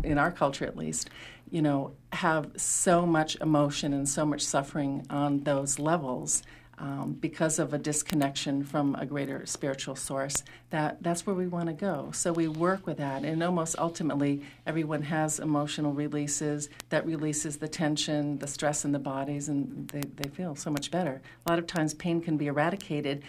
[0.04, 1.10] in our culture at least,
[1.50, 6.44] you know, have so much emotion and so much suffering on those levels
[6.82, 11.68] um, because of a disconnection from a greater spiritual source that that's where we want
[11.68, 12.10] to go.
[12.12, 13.24] So we work with that.
[13.24, 19.00] And almost ultimately everyone has emotional releases that releases the tension the stress in the
[19.00, 21.22] bodies and they, they feel so much better.
[21.46, 23.22] A lot of times pain can be eradicated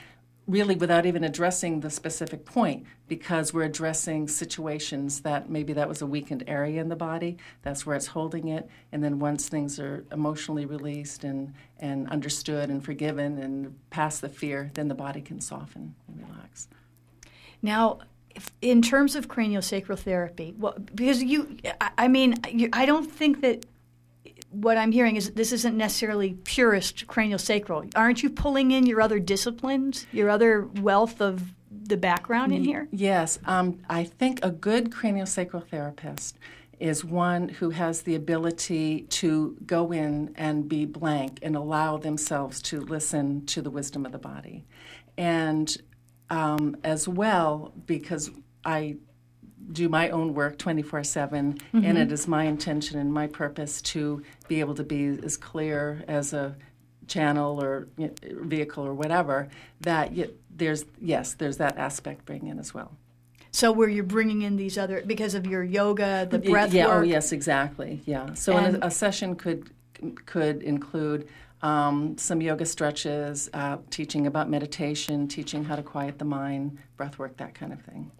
[0.48, 6.02] really without even addressing the specific point because we're addressing situations that maybe that was
[6.02, 9.78] a weakened area in the body that's where it's holding it and then once things
[9.78, 15.20] are emotionally released and, and understood and forgiven and past the fear then the body
[15.20, 16.68] can soften and relax.
[17.62, 18.00] Now,
[18.60, 23.66] in terms of craniosacral therapy, well, because you, I, mean, you, I don't think that
[24.52, 27.90] what I'm hearing is this isn't necessarily purist craniosacral.
[27.96, 32.88] Aren't you pulling in your other disciplines, your other wealth of the background in here?
[32.92, 36.38] Yes, um, I think a good craniosacral therapist
[36.78, 42.60] is one who has the ability to go in and be blank and allow themselves
[42.60, 44.64] to listen to the wisdom of the body.
[45.16, 45.74] And
[46.28, 48.30] um, as well, because
[48.64, 48.96] I
[49.72, 54.22] do my own work 24 7, and it is my intention and my purpose to
[54.48, 56.54] be able to be as clear as a
[57.08, 58.12] channel or you know,
[58.44, 59.48] vehicle or whatever,
[59.80, 62.92] that y- there's, yes, there's that aspect bring in as well.
[63.50, 67.00] So where you're bringing in these other because of your yoga, the breath yeah, work.
[67.00, 68.00] oh yes, exactly.
[68.06, 68.32] Yeah.
[68.34, 69.70] So And- a, a session could
[70.26, 71.28] could include
[71.60, 77.18] um, some yoga stretches, uh, teaching about meditation, teaching how to quiet the mind, breath
[77.20, 78.10] work, that kind of thing.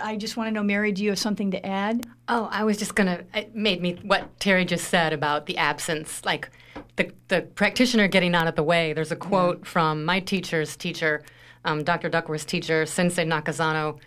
[0.00, 2.06] I just want to know, Mary, do you have something to add?
[2.28, 3.24] Oh, I was just gonna.
[3.34, 6.50] It made me what Terry just said about the absence, like
[6.96, 8.92] the the practitioner getting out of the way.
[8.92, 11.22] There's a quote from my teacher's teacher,
[11.64, 12.08] um, Dr.
[12.08, 13.98] Duckworth's teacher, Sensei Nakazono,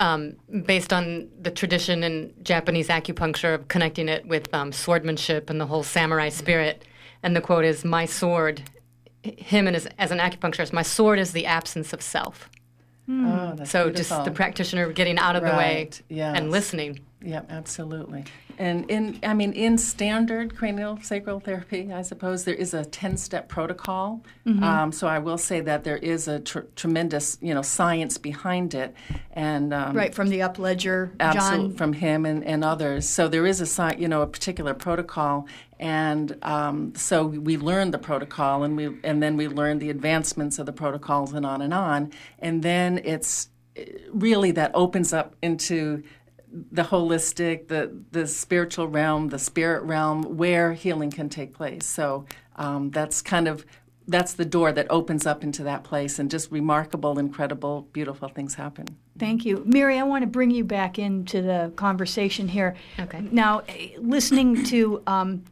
[0.00, 5.60] um, based on the tradition in Japanese acupuncture of connecting it with um, swordmanship and
[5.60, 6.84] the whole samurai spirit.
[7.22, 8.62] And the quote is, "My sword,
[9.22, 12.50] him and as, as an acupuncturist, my sword is the absence of self."
[13.10, 14.16] Oh, that's so beautiful.
[14.16, 16.36] just the practitioner getting out of the way yes.
[16.38, 17.00] and listening.
[17.22, 18.24] Yeah, absolutely.
[18.56, 23.48] And in, I mean, in standard cranial sacral therapy, I suppose there is a ten-step
[23.48, 24.22] protocol.
[24.46, 24.62] Mm-hmm.
[24.62, 28.74] Um, so I will say that there is a tr- tremendous, you know, science behind
[28.74, 28.94] it,
[29.32, 31.76] and um, Right from the Upledger, absolutely John.
[31.76, 33.08] from him and, and others.
[33.08, 35.46] So there is a sci- you know a particular protocol,
[35.80, 40.58] and um, so we learn the protocol, and we and then we learn the advancements
[40.58, 45.34] of the protocols, and on and on, and then it's eh, really that opens up
[45.40, 46.02] into
[46.52, 51.86] the holistic, the the spiritual realm, the spirit realm, where healing can take place.
[51.86, 53.64] So um, that's kind of
[54.06, 58.54] that's the door that opens up into that place, and just remarkable, incredible, beautiful things
[58.54, 58.86] happen.
[59.18, 59.62] Thank you.
[59.64, 62.76] Mary, I want to bring you back into the conversation here.
[62.98, 63.22] Okay.
[63.32, 65.44] Now, eh, listening to um,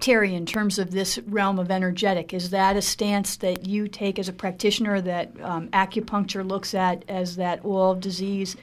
[0.00, 4.18] Terry in terms of this realm of energetic, is that a stance that you take
[4.18, 8.56] as a practitioner that um, acupuncture looks at as that all disease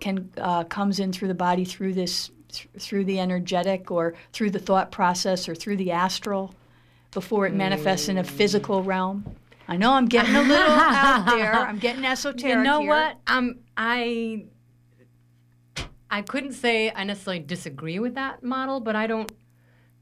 [0.00, 4.50] can uh, comes in through the body through this th- through the energetic or through
[4.50, 6.54] the thought process or through the astral
[7.12, 9.24] before it manifests in a physical realm?
[9.66, 11.52] I know I'm getting a little out there.
[11.52, 12.56] I'm getting esoteric.
[12.56, 12.88] You know here.
[12.88, 13.16] what?
[13.26, 14.44] Um, I
[16.10, 19.30] I couldn't say I necessarily disagree with that model, but I don't.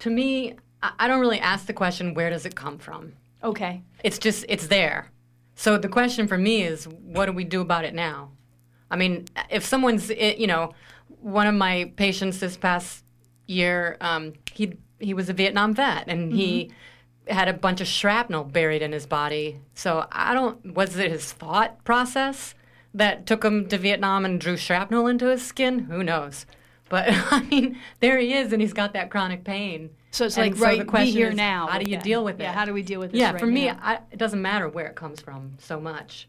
[0.01, 3.15] To me, I don't really ask the question, where does it come from?
[3.43, 3.83] Okay.
[4.05, 5.11] It's just it's there.
[5.55, 8.31] So the question for me is, what do we do about it now?
[8.91, 10.75] I mean, if someone's, eh, you know,
[11.21, 13.05] one of my patients this past
[13.47, 16.71] year, um, he he was a Vietnam vet, and he
[17.29, 19.61] had a bunch of shrapnel buried in his body.
[19.75, 20.75] So I don't.
[20.75, 22.55] Was it his thought process
[22.95, 25.81] that took him to Vietnam and drew shrapnel into his skin?
[25.81, 26.47] Who knows?
[26.89, 29.91] But I mean, there he is, and he's got that chronic pain.
[30.17, 31.67] So it's And like so right the question be here is, now.
[31.67, 32.05] How do you that.
[32.05, 32.45] deal with it?
[32.45, 33.19] Yeah, how do we deal with it?
[33.19, 33.79] Yeah, right for me, now?
[33.83, 36.27] I, it doesn't matter where it comes from so much.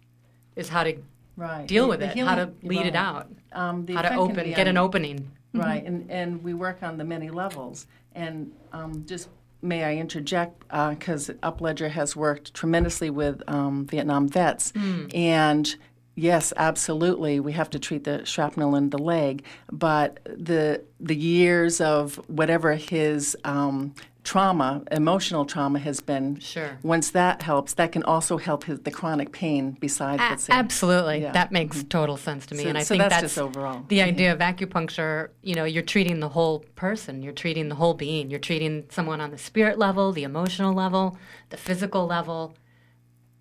[0.57, 0.97] Is how to
[1.37, 1.65] Right.
[1.67, 4.15] deal The- with the it, how to healing- lead it out, Um, the how to
[4.15, 5.31] open, be get an opening.
[5.53, 7.87] Right, and, and we work on the many levels.
[8.13, 9.29] And um, just
[9.61, 14.73] may I interject, because Upledger has worked tremendously with um, Vietnam vets.
[15.13, 15.73] And
[16.17, 19.43] yes, absolutely, we have to treat the shrapnel in the leg.
[19.71, 26.77] But the, the years of whatever his um, trauma, emotional trauma has been, Sure.
[26.83, 31.31] once that helps, that can also help his, the chronic pain besides A- absolutely, Yeah.
[31.31, 33.85] that makes total sense to me, So- and I so think that's that's, just overall.
[33.87, 35.29] the idea of acupuncture.
[35.43, 39.21] You know, you're treating the whole person, you're treating the whole being, you're treating someone
[39.21, 41.17] on the spirit level, the emotional level,
[41.51, 42.55] the physical level.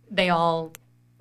[0.09, 0.73] They all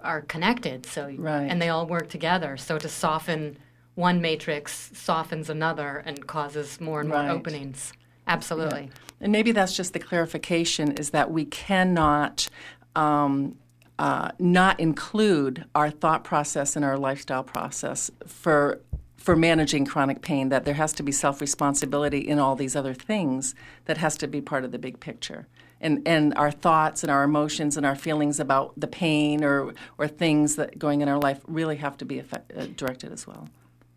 [0.05, 1.47] are connected, so Right.
[1.49, 2.57] and they all work together.
[2.57, 3.57] So to soften
[3.95, 7.31] one matrix softens another and causes more and more Right.
[7.31, 7.93] openings.
[8.27, 8.89] Absolutely.
[9.21, 12.49] And maybe that's just the clarification is that we cannot
[12.95, 13.57] um,
[13.99, 18.79] uh, not include our thought process and our lifestyle process for
[19.17, 20.49] for managing chronic pain.
[20.49, 24.27] That there has to be self responsibility in all these other things that has to
[24.27, 25.47] be part of the big picture.
[25.81, 30.07] And, and our thoughts and our emotions and our feelings about the pain or, or
[30.07, 33.49] things that going in our life really have to be effect, uh, directed as well.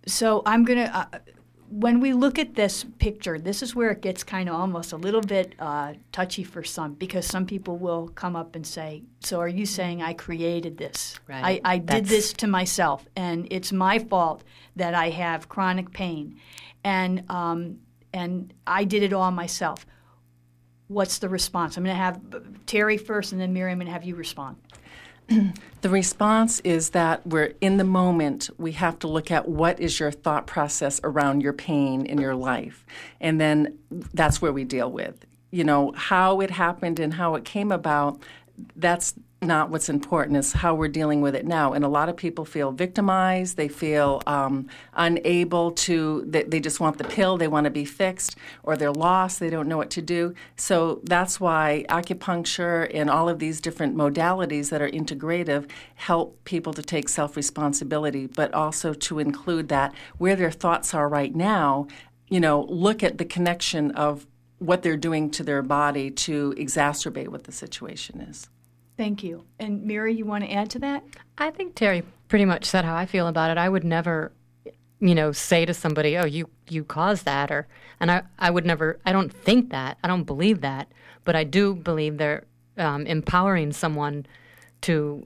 [0.06, 1.18] So I'm going to, uh,
[1.70, 4.96] when we look at this picture, this is where it gets kind of almost a
[4.96, 9.38] little bit uh, touchy for some because some people will come up and say, So
[9.40, 11.18] are you saying I created this?
[11.28, 11.60] Right.
[11.64, 14.44] I, I did this to myself and it's my fault
[14.76, 16.40] that I have chronic pain
[16.84, 17.78] and, um,
[18.12, 19.84] and I did it all myself.
[20.88, 21.76] What's the response?
[21.76, 22.20] I'm going to have
[22.66, 24.56] Terry first and then Miriam, to have you respond.
[25.80, 28.50] The response is that we're in the moment.
[28.58, 32.34] We have to look at what is your thought process around your pain in your
[32.34, 32.84] life.
[33.20, 33.78] And then
[34.12, 35.24] that's where we deal with.
[35.52, 38.20] You know, how it happened and how it came about,
[38.74, 41.72] that's not what's important, is how we're dealing with it now.
[41.72, 43.56] And a lot of people feel victimized.
[43.56, 47.84] They feel um, unable to, they, they just want the pill, they want to be
[47.84, 50.34] fixed, or they're lost, they don't know what to do.
[50.56, 56.72] So that's why acupuncture and all of these different modalities that are integrative help people
[56.72, 61.86] to take self responsibility, but also to include that where their thoughts are right now,
[62.28, 64.26] you know, look at the connection of
[64.58, 68.48] what they're doing to their body to exacerbate what the situation is.
[68.98, 69.44] Thank you.
[69.60, 71.04] And Mary, you want to add to that?
[71.38, 73.56] I think Terry pretty much said how I feel about it.
[73.56, 74.32] I would never,
[74.98, 77.68] you know, say to somebody, "Oh, you you caused that," or
[78.00, 78.98] and I I would never.
[79.06, 79.98] I don't think that.
[80.02, 80.88] I don't believe that.
[81.24, 82.44] But I do believe they're
[82.76, 84.26] um, empowering someone
[84.80, 85.24] to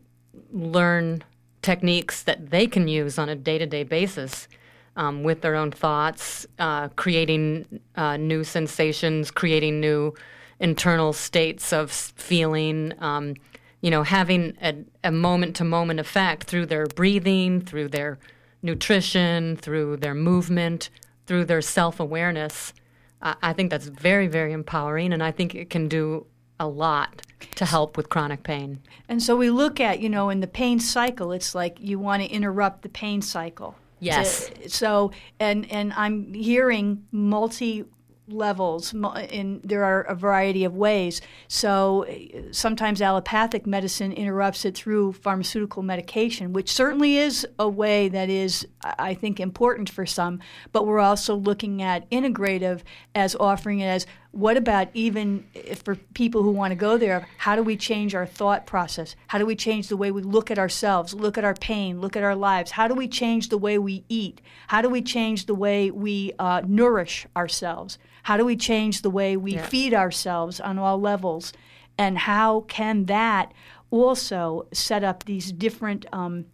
[0.53, 1.25] learn
[1.63, 4.49] techniques that they can use on a day to day basis.
[4.95, 10.13] Um, with their own thoughts, uh, creating uh, new sensations, creating new
[10.61, 13.35] internal states of feeling, um,
[13.83, 14.57] you know, having
[15.05, 18.19] a moment to moment effect through their breathing, through their
[18.63, 20.89] nutrition, through their movement,
[21.27, 22.73] through their self awareness.
[23.21, 26.27] I I think that's very, very empowering, and I think it can do
[26.61, 27.23] a lot
[27.57, 28.79] to help with chronic pain.
[29.09, 32.23] And so we look at, you know, in the pain cycle, it's like you want
[32.23, 33.75] to interrupt the pain cycle.
[33.99, 34.49] Yes.
[34.49, 37.85] To- So, and and I'm hearing multi
[38.33, 38.95] levels
[39.31, 41.21] in there are a variety of ways.
[41.49, 48.09] So uh, sometimes allopathic medicine interrupts it through pharmaceutical medication which certainly is a way
[48.09, 50.41] that is i think important for some
[50.73, 52.83] but we're also looking at integrative
[53.15, 57.27] as offering it as what about even if for people who want to go there
[57.39, 59.15] how do we change our thought process?
[59.27, 62.17] How do we change the way we look at ourselves look at our pain look
[62.17, 62.71] at our lives?
[62.71, 64.41] How do we change the way we eat?
[64.69, 69.11] How do we change the way we uh, nourish ourselves how do we change the
[69.11, 71.53] way we feed ourselves on all levels
[71.99, 73.53] and how can that
[73.91, 76.47] also set up these different um,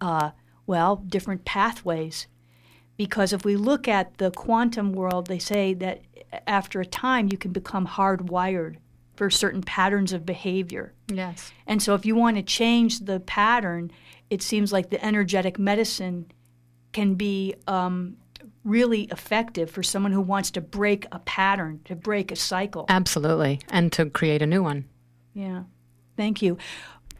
[0.00, 0.30] uh,
[0.66, 2.26] well different pathways
[2.96, 6.02] because if we look at the quantum world, they say that
[6.46, 8.76] after a time you can become hardwired
[9.16, 10.92] for certain patterns of behavior.
[11.08, 11.52] Yes.
[11.66, 13.90] And so if you want to change the pattern,
[14.30, 16.26] it seems like the energetic medicine
[16.92, 18.16] can be um,
[18.64, 22.86] really effective for someone who wants to break a pattern, to break a cycle.
[22.88, 23.60] Absolutely.
[23.68, 24.86] And to create a new one.
[25.34, 25.64] Yeah.
[26.16, 26.58] Thank you.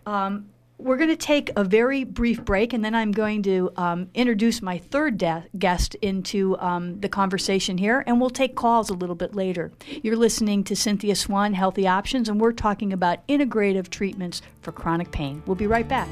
[0.06, 0.46] Um,
[0.78, 4.60] we're going to take a very brief break, and then I'm going to um, introduce
[4.60, 9.14] my third de- guest into um, the conversation here, and we'll take calls a little
[9.14, 9.70] bit later.
[10.02, 15.12] You're listening to Cynthia Swan, Healthy Options, and we're talking about integrative treatments for chronic
[15.12, 15.42] pain.
[15.46, 16.08] We'll be right back.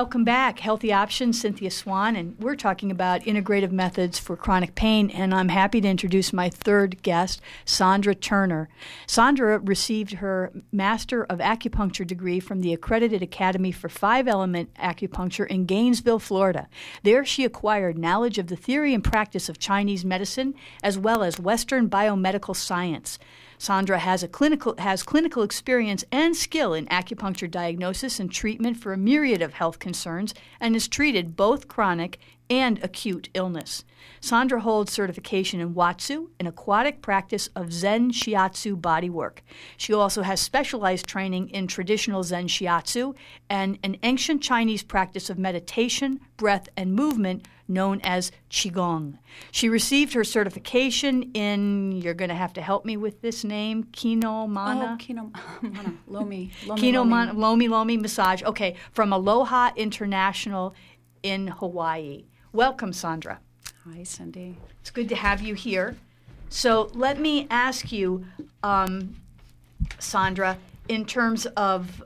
[0.00, 0.60] Welcome back.
[0.60, 5.10] Healthy Options, Cynthia Swan, and we're talking about integrative methods for chronic pain.
[5.10, 8.70] And I'm happy to introduce my third guest, Sandra Turner.
[9.06, 15.46] Sandra received her Master of Acupuncture degree from the Accredited Academy for Five Element Acupuncture
[15.46, 16.70] in Gainesville, Florida.
[17.02, 21.38] There, she acquired knowledge of the theory and practice of Chinese medicine as well as
[21.38, 23.18] Western biomedical science.
[23.60, 28.94] Sandra has a clinical has clinical experience and skill in acupuncture diagnosis and treatment for
[28.94, 33.84] a myriad of health concerns and has treated both chronic and acute illness.
[34.18, 39.40] Sandra holds certification in Watsu, an aquatic practice of Zen Shiatsu bodywork.
[39.76, 43.14] She also has specialized training in traditional Zen Shiatsu
[43.50, 49.18] and an ancient Chinese practice of meditation, breath, and movement known as Qigong.
[49.50, 53.84] She received her certification in, you're going to have to help me with this name,
[53.92, 54.92] Kino Mana.
[54.94, 55.30] Oh, Kino
[55.62, 55.94] Mana.
[56.06, 56.50] Lomi.
[56.66, 57.10] Lomi, Kino Lomi.
[57.10, 58.42] Mana, Lomi Lomi Massage.
[58.42, 60.74] Okay, from Aloha International
[61.22, 62.24] in Hawaii.
[62.52, 63.40] Welcome, Sandra.
[63.84, 64.58] Hi, Cindy.
[64.80, 65.96] It's good to have you here.
[66.48, 68.26] So let me ask you,
[68.62, 69.16] um,
[69.98, 70.58] Sandra,
[70.88, 72.02] in terms of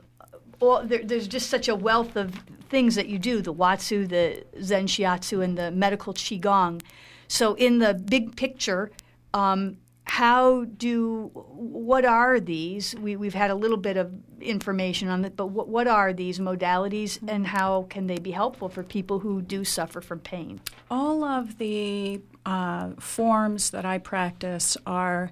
[0.69, 2.33] all, there, there's just such a wealth of
[2.69, 6.81] things that you do the Watsu, the Zen Shiatsu, and the medical Qigong.
[7.27, 8.91] So, in the big picture,
[9.33, 12.95] um, how do what are these?
[12.95, 16.39] We, we've had a little bit of information on it, but what, what are these
[16.39, 20.61] modalities and how can they be helpful for people who do suffer from pain?
[20.91, 25.31] All of the uh, forms that I practice are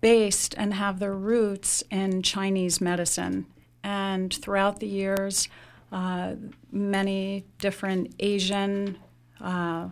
[0.00, 3.46] based and have their roots in Chinese medicine.
[3.86, 5.48] And throughout the years,
[5.92, 6.34] uh,
[6.72, 8.98] many different Asian
[9.40, 9.90] uh,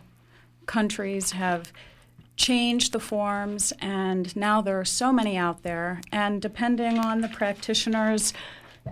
[0.66, 1.72] countries have
[2.36, 6.00] changed the forms, and now there are so many out there.
[6.10, 8.34] And depending on the practitioner's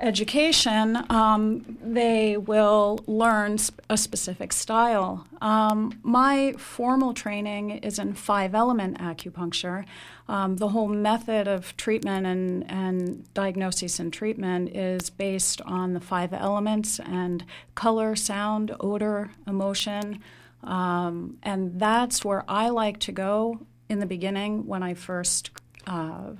[0.01, 3.59] education, um, they will learn
[3.91, 5.27] a specific style.
[5.41, 9.85] Um, my formal training is in five element acupuncture.
[10.29, 16.01] Um, the whole method of treatment and, and diagnosis and treatment is based on the
[16.01, 20.21] five elements and color, sound, odor, emotion.
[20.63, 25.51] Um, and that's where I like to go in the beginning when I first
[25.87, 26.33] uh,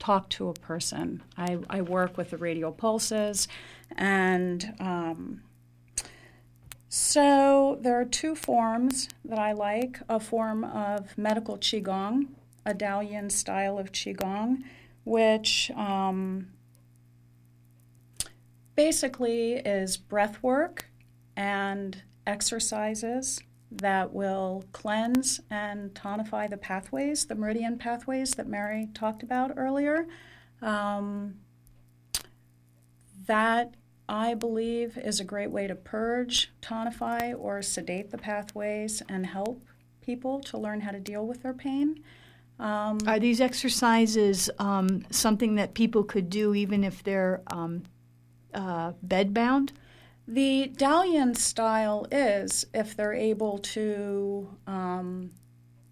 [0.00, 1.22] talk to a person.
[1.36, 3.46] I, I work with the radial pulses,
[3.96, 5.42] and um,
[6.88, 12.26] so there are two forms that I like a form of medical Qigong,
[12.66, 14.64] a Dalian style of Qigong,
[15.04, 16.48] which um,
[18.74, 20.86] basically is breath work
[21.36, 23.40] and exercises
[23.70, 30.06] that will cleanse and tonify the pathways, the meridian pathways that Mary talked about earlier.
[30.60, 31.36] Um,
[33.26, 33.74] that,
[34.08, 39.64] I believe, is a great way to purge, tonify, or sedate the pathways and help
[40.00, 42.02] people to learn how to deal with their pain.
[42.58, 47.84] Um, Are these exercises um, something that people could do even if they're um,
[48.52, 49.70] uh, bedbound?
[50.28, 55.32] The Dalian style is if they're able to, um,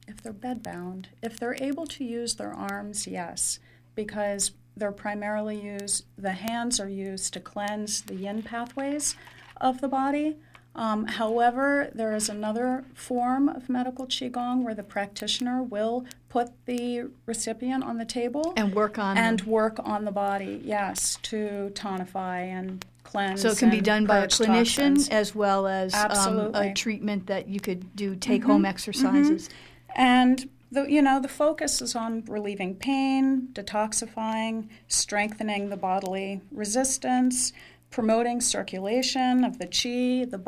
[0.06, 3.58] if they're bedbound, if they're able to use their arms, yes,
[3.94, 9.16] because they're primarily used, the hands are used to cleanse the yin pathways
[9.60, 10.36] of the body.
[10.76, 17.10] Um, however, there is another form of medical qigong where the practitioner will put the
[17.26, 19.48] recipient on the table And work on and them.
[19.48, 23.40] work on the body, yes, to tonify and cleanse.
[23.42, 25.08] So it can be done by a clinician toxins.
[25.08, 26.54] as well as um, Mm-hmm.
[26.54, 29.48] a treatment that you could do take home exercises.
[29.96, 37.52] And the you know the focus is on relieving pain, detoxifying, strengthening the bodily resistance,
[37.90, 40.38] promoting circulation of the chi, the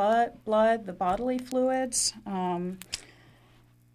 [0.44, 2.12] blood, the bodily fluids.
[2.26, 2.78] Um,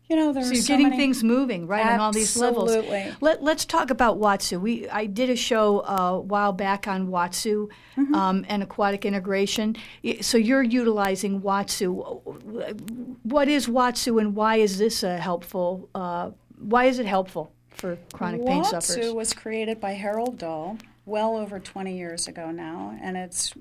[0.10, 2.76] you know, there's So you're so getting many- things moving right on all these levels.
[2.76, 3.14] Absolutely.
[3.22, 4.60] Let, let's talk about Watsu.
[4.62, 8.14] We I did a show uh, a while back on Watsu Mm-hmm.
[8.14, 9.76] um, and aquatic integration.
[10.22, 12.22] So you're utilizing Watsu.
[13.24, 15.90] What is Watsu and why is this a helpful?
[15.96, 18.98] Uh, why is it helpful for chronic pain sufferers?
[18.98, 23.54] Watsu was created by Harold Dull well over 20 years ago now, and it's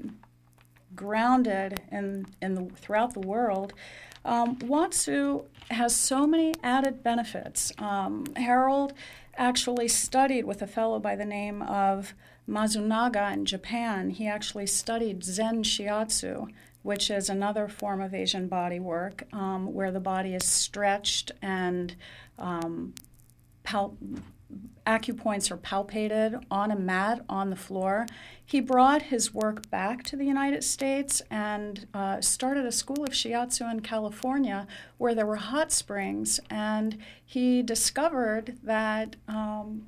[0.95, 3.73] grounded in, in the, throughout the world.
[4.25, 7.73] Um, Watsu has so many added benefits.
[7.79, 8.93] Um, Harold
[9.37, 12.15] actually studied with a fellow by the name of
[12.49, 14.11] Masunaga in Japan.
[14.11, 16.49] He actually studied Zen Shiatsu,
[16.83, 21.97] which is another form of Asian body work um, where the body is stretched and
[22.39, 22.95] um,
[23.63, 23.97] pal-
[24.87, 28.07] acupoints are palpated on a mat on the floor.
[28.45, 33.11] He brought his work back to the United States and uh, started a school of
[33.11, 34.67] shiatsu in California
[34.99, 36.39] where there were hot springs.
[36.51, 39.87] And he discovered that um,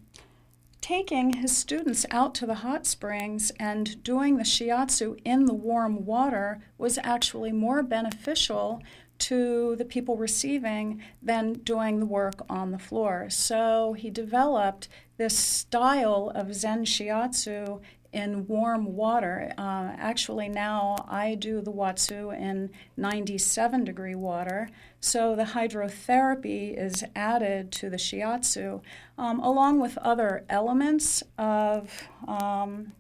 [0.81, 6.07] taking his students out to the hot springs and doing the shiatsu in the warm
[6.07, 8.81] water was actually more beneficial
[9.19, 13.29] to the people receiving than doing the work on the floor.
[13.31, 17.81] So he developed this style of Zen shiatsu
[18.13, 19.53] in warm water.
[19.59, 24.71] Uh, actually, now I do the Watsu in 97 degree water.
[25.01, 28.81] So the hydrotherapy is added to the shiatsu,
[29.19, 32.93] um, along with other elements of um,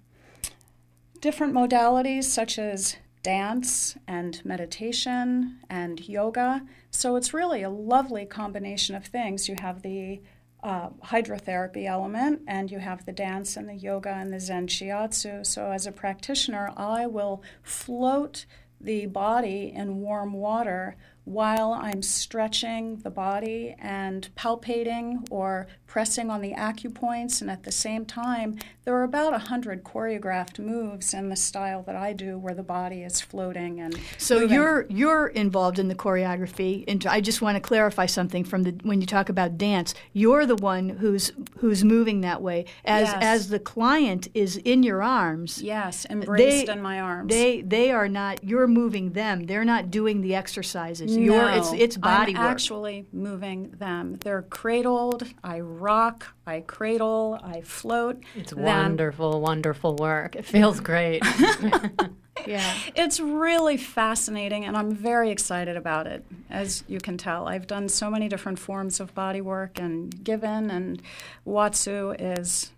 [1.21, 2.97] different modalities such as
[3.27, 6.65] dance and meditation and yoga.
[6.93, 9.49] So it's really a lovely combination of things.
[9.49, 10.21] You have the
[10.63, 15.45] uh, hydrotherapy element, and you have the dance and the yoga and the Zen Shiatsu.
[15.45, 18.47] So, as a practitioner, I will float
[18.81, 20.97] the body in warm water
[21.27, 27.41] while I'm stretching the body and palpating or pressing on the acupoints.
[27.41, 31.97] And at the same time, there are about 100 choreographed moves in the style that
[31.97, 34.55] I do where the body is floating and So moving.
[34.55, 36.85] you're you're involved in the choreography.
[36.87, 39.95] And I just want to clarify something from the when you talk about dance.
[40.13, 42.67] You're the one who's who's moving that way.
[42.85, 43.19] As Yes.
[43.21, 45.61] as the client is in your arms.
[45.61, 47.31] Yes, embraced they- in my arms.
[47.33, 48.45] They they are not.
[48.45, 49.47] You're moving them.
[49.47, 51.16] They're not doing the exercises.
[51.17, 52.51] You're no, it's it's body I'm work.
[52.51, 54.17] actually moving them.
[54.17, 55.25] They're cradled.
[55.43, 56.35] I rock.
[56.47, 57.39] I cradle.
[57.43, 58.23] I float.
[58.35, 58.63] It's them.
[58.63, 60.37] wonderful, wonderful work.
[60.37, 61.23] It feels great.
[62.47, 62.75] yeah.
[62.95, 66.25] It's really fascinating, and I'm very excited about it.
[66.51, 70.71] As you can tell, I've done so many different forms of body work and given,
[70.71, 71.03] and
[71.47, 72.73] Watsu is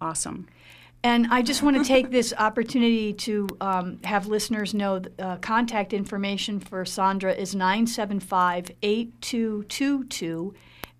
[0.00, 0.46] awesome.
[1.06, 5.92] And I just want to take this opportunity to um, have listeners know uh, contact
[5.92, 10.52] information for Sandra is 975 8222.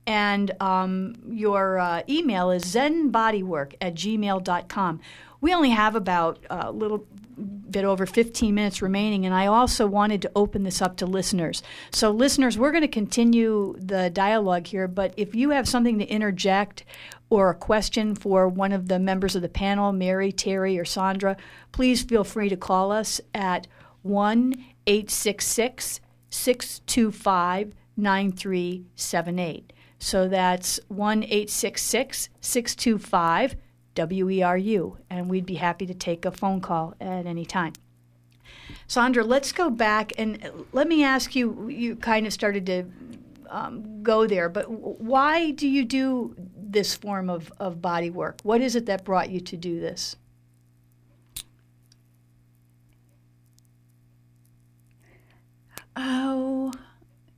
[0.06, 5.00] And um, your uh, email is zenbodywork at gmail.com.
[5.40, 7.04] We only have about a little
[7.36, 11.62] bit over 15 minutes remaining, and I also wanted to open this up to listeners.
[11.90, 16.06] So, listeners, we're going to continue the dialogue here, but if you have something to
[16.06, 16.84] interject
[17.28, 21.36] or a question for one of the members of the panel, Mary, Terry, or Sandra,
[21.72, 23.66] please feel free to call us at
[24.02, 24.54] 1
[24.86, 29.72] 866 625 9378.
[29.98, 33.56] So that's 1 866 625
[33.96, 37.72] WERU, and we'd be happy to take a phone call at any time.
[38.86, 41.68] Sandra, let's go back and let me ask you.
[41.68, 42.84] You kind of started to
[43.50, 48.40] um, go there, but why do you do this form of, of body work?
[48.42, 50.16] What is it that brought you to do this?
[55.96, 56.72] Oh,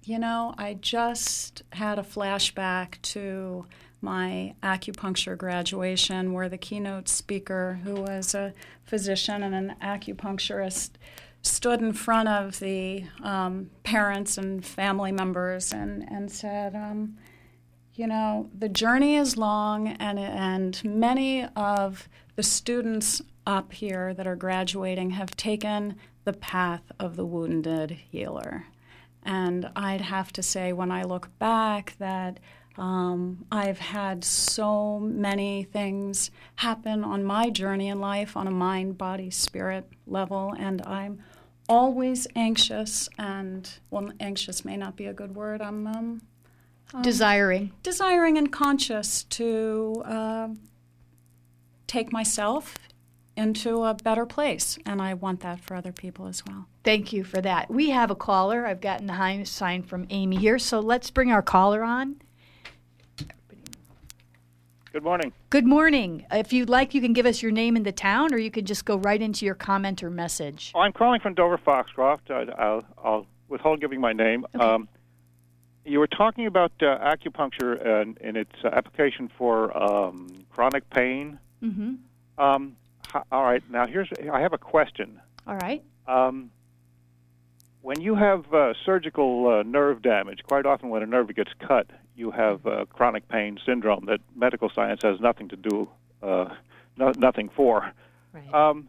[0.03, 3.67] you know, I just had a flashback to
[4.01, 10.91] my acupuncture graduation where the keynote speaker, who was a physician and an acupuncturist,
[11.43, 17.17] stood in front of the um, parents and family members and, and said, um,
[17.95, 24.27] you know, the journey is long, and, and many of the students up here that
[24.27, 28.67] are graduating have taken the path of the wounded healer.
[29.25, 32.39] And I'd have to say, when I look back, that
[32.79, 38.97] um, I've had so many things happen on my journey in life on a mind,
[38.97, 41.23] body, spirit level, and I'm
[41.69, 43.09] always anxious.
[43.19, 45.61] And well, anxious may not be a good word.
[45.61, 46.23] I'm um,
[47.03, 47.73] Desiring.
[47.83, 50.49] desiring and conscious to uh,
[51.87, 52.77] take myself
[53.37, 56.67] into a better place, and I want that for other people as well.
[56.85, 57.71] Thank you for that.
[57.71, 58.67] We have a caller.
[58.67, 62.21] I've gotten the high sign from Amy here, so let's bring our caller on.
[64.93, 65.33] Good morning.
[65.51, 66.25] Good morning.
[66.31, 68.65] If you'd like, you can give us your name and the town, or you can
[68.65, 70.73] just go right into your comment or message.
[70.75, 72.31] I'm calling from Dover Foxcroft.
[72.31, 74.47] I, I'll, I'll withhold giving my name.
[74.59, 74.89] Um,
[75.85, 81.39] you were talking about uh, acupuncture and, and its uh, application for um, chronic pain.
[81.63, 82.43] Mm-hmm.
[82.43, 82.77] Um,
[83.15, 83.63] h- all right.
[83.71, 85.21] Now, here's I have a question.
[85.47, 85.83] All right.
[86.07, 86.51] Um,
[87.83, 91.87] when you have uh, surgical uh, nerve damage, quite often when a nerve gets cut,
[92.19, 95.89] you have uh, chronic pain syndrome that medical science has nothing to do,
[96.23, 96.47] uh,
[96.97, 97.93] no, nothing for.
[98.33, 98.53] Right.
[98.53, 98.89] Um,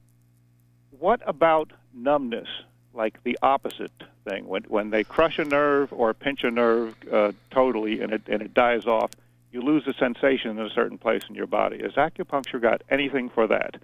[0.98, 2.48] what about numbness?
[2.94, 3.92] Like the opposite
[4.28, 8.24] thing, when when they crush a nerve or pinch a nerve uh, totally and it
[8.28, 9.12] and it dies off,
[9.52, 11.82] you lose the sensation in a certain place in your body.
[11.84, 13.76] Has acupuncture got anything for that?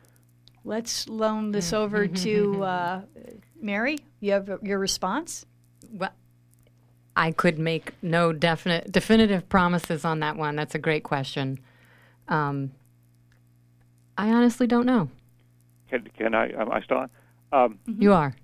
[0.63, 3.01] Let's loan this over to uh,
[3.61, 3.99] Mary.
[4.19, 5.45] You have your response?
[5.91, 6.11] Well,
[7.15, 10.55] I could make no definite definitive promises on that one.
[10.55, 11.59] That's a great question.
[12.27, 12.71] Um,
[14.17, 15.09] I honestly don't know.
[15.89, 16.49] Can can I?
[16.49, 17.09] Am I still on?
[17.51, 18.35] Um, You are.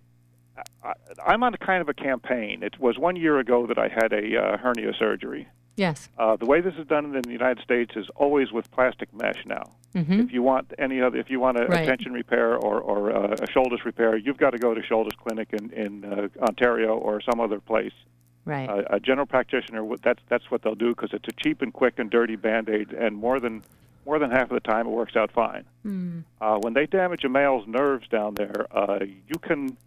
[0.83, 0.93] I,
[1.25, 2.63] I'm on a kind of a campaign.
[2.63, 5.47] It was one year ago that I had a uh, hernia surgery.
[5.77, 6.09] Yes.
[6.17, 9.43] Uh, the way this is done in the United States is always with plastic mesh
[9.45, 9.63] now.
[9.95, 10.19] Mm-hmm.
[10.19, 11.85] If you want any other, if you want a, Right.
[11.87, 15.49] tension repair or, or uh, a Shouldice repair, you've got to go to Shouldice Clinic
[15.53, 17.93] in, in uh, Ontario or some other place.
[18.51, 18.69] Right.
[18.69, 21.99] Uh, a general practitioner that's that's what they'll do because it's a cheap and quick
[21.99, 23.63] and dirty band aid, and more than
[24.05, 25.63] more than half of the time it works out fine.
[25.85, 26.23] Mm.
[26.41, 29.77] Uh, when they damage a male's nerves down there, uh, you can.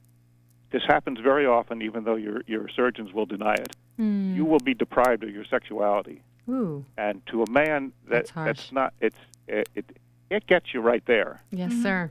[0.71, 3.77] This happens very often, even though your your surgeons will deny it.
[4.01, 4.35] Mm.
[4.35, 6.85] You will be deprived of your sexuality, Ooh.
[6.97, 8.73] and to a man that That's harsh.
[8.73, 8.95] not.
[9.01, 9.85] It's it, it
[10.31, 11.43] it gets you right there.
[11.51, 12.09] Yes, sir.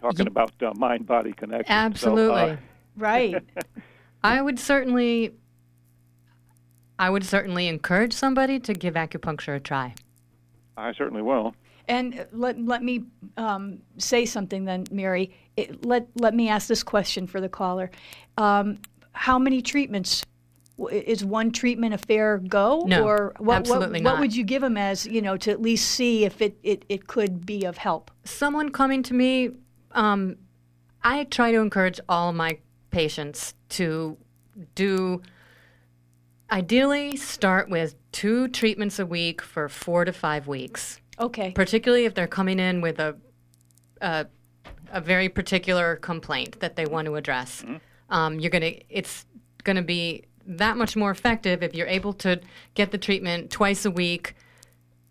[0.00, 1.66] Talking Ye- about uh, mind body connection.
[1.66, 2.58] So, uh, Absolutely.
[2.98, 3.42] Right.
[4.22, 5.34] I would certainly
[6.98, 9.94] I would certainly encourage somebody to give acupuncture a try.
[10.76, 11.54] I certainly will.
[11.86, 13.04] And let, let me
[13.36, 15.34] um, say something then, Mary.
[15.56, 17.90] It, let, let me ask this question for the caller.
[18.36, 18.78] Um,
[19.12, 20.24] how many treatments?
[20.92, 22.84] Is one treatment a fair go?
[22.86, 24.12] No, or what, absolutely what, not.
[24.12, 26.84] what would you give them as, you know, to at least see if it, it,
[26.88, 28.12] it could be of help?
[28.24, 29.50] Someone coming to me,
[29.92, 30.36] um,
[31.02, 32.58] I try to encourage all my
[32.90, 34.16] patients to
[34.74, 35.22] do
[36.50, 41.00] ideally start with two treatments a week for four to five weeks.
[41.20, 41.50] Okay.
[41.50, 43.16] particularly if they're coming in with a
[44.00, 44.26] a,
[44.92, 47.64] a very particular complaint that they want to address.
[48.10, 49.26] Um, you're gonna it's
[49.64, 52.40] gonna be that much more effective if you're able to
[52.74, 54.34] get the treatment twice a week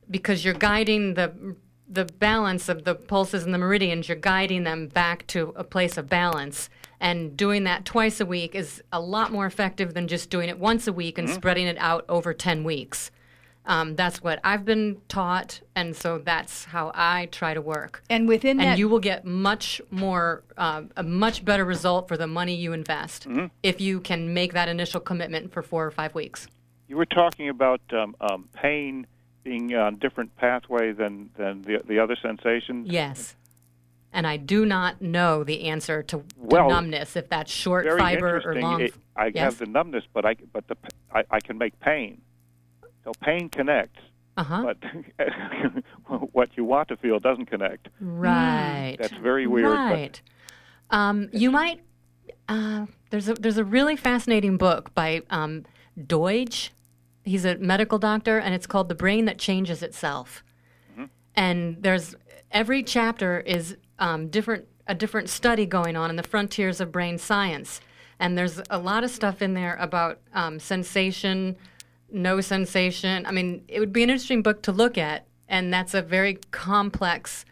[0.10, 1.56] because you're guiding the
[1.90, 4.08] the balance of the pulses and the meridians.
[4.08, 6.70] You're guiding them back to a place of balance.
[7.00, 10.58] And doing that twice a week is a lot more effective than just doing it
[10.58, 13.12] once a week and spreading it out over 10 weeks.
[13.68, 18.02] Um, that's what I've been taught, and so that's how I try to work.
[18.10, 22.16] And within And that, you will get much more, uh, a much better result for
[22.16, 23.28] the money you invest
[23.64, 26.48] if you can make that initial commitment for four or five weeks.
[26.88, 29.06] You were talking about um, um, pain
[29.44, 32.88] being on a different pathway than, than the, the other sensations.
[32.90, 33.36] Yes.
[34.14, 38.00] And I do not know the answer to, to Well, numbness, if that's short Very
[38.00, 38.82] fiber or long.
[38.82, 39.38] It- I yes?
[39.44, 40.78] have the numbness, but I but the
[41.12, 42.22] I, I can make pain.
[43.04, 44.00] So pain connects,
[44.38, 44.64] Uh huh.
[44.64, 44.78] but
[46.34, 47.90] what you want to feel doesn't connect.
[48.00, 48.96] Right.
[49.00, 49.72] That's very weird.
[49.72, 50.22] Right.
[50.92, 51.82] Um, you might.
[52.48, 55.66] Uh, there's a there's a really fascinating book by um,
[56.00, 56.70] Doidge.
[57.26, 60.44] He's a medical doctor, and it's called "The Brain That Changes Itself."
[61.36, 62.16] And there's
[62.52, 67.18] every chapter is um, different a different study going on in the frontiers of brain
[67.18, 67.82] science.
[68.20, 71.58] And there's a lot of stuff in there about um, sensation,
[72.10, 73.26] no sensation.
[73.26, 76.40] I mean, it would be an interesting book to look at, and that's a very
[76.52, 77.46] complex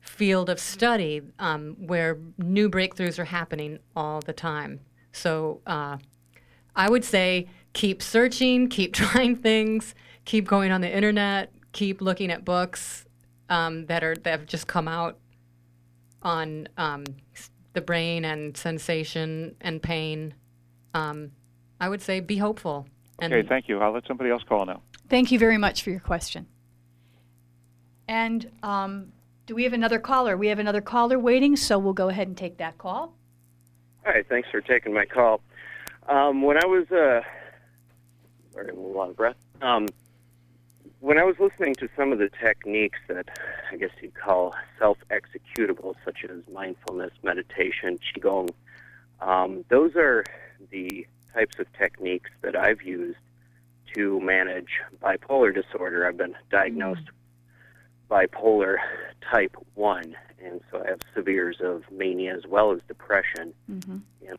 [0.00, 4.80] field of study um, where new breakthroughs are happening all the time.
[5.12, 5.96] So uh,
[6.76, 9.94] I would say keep searching, keep trying things,
[10.24, 13.06] keep going on the internet, keep looking at books
[13.48, 15.18] um, that are that have just come out
[16.22, 17.04] on um,
[17.72, 20.34] the brain and sensation and pain.
[20.94, 21.32] Um,
[21.80, 22.86] I would say be hopeful.
[23.18, 23.78] And Okay, thank you.
[23.80, 24.82] I'll let somebody else call now.
[25.08, 26.46] Thank you very much for your question.
[28.08, 29.12] And um,
[29.46, 30.36] do we have another caller?
[30.36, 33.14] We have another caller waiting, so we'll go ahead and take that call.
[34.04, 35.40] Hi, thanks for taking my call.
[36.08, 37.20] Um, when I was, uh,
[38.52, 39.36] sorry, I'm a little out of breath.
[39.60, 39.88] Um,
[41.02, 43.28] when I was listening to some of the techniques that
[43.72, 48.50] I guess you'd call self-executable, such as mindfulness, meditation, qigong,
[49.20, 50.24] um, those are
[50.70, 53.18] the types of techniques that I've used
[53.94, 56.06] to manage bipolar disorder.
[56.06, 57.10] I've been diagnosed
[58.08, 58.76] bipolar
[59.28, 63.52] type 1, and so I have severes of mania as well as depression.
[64.28, 64.38] And,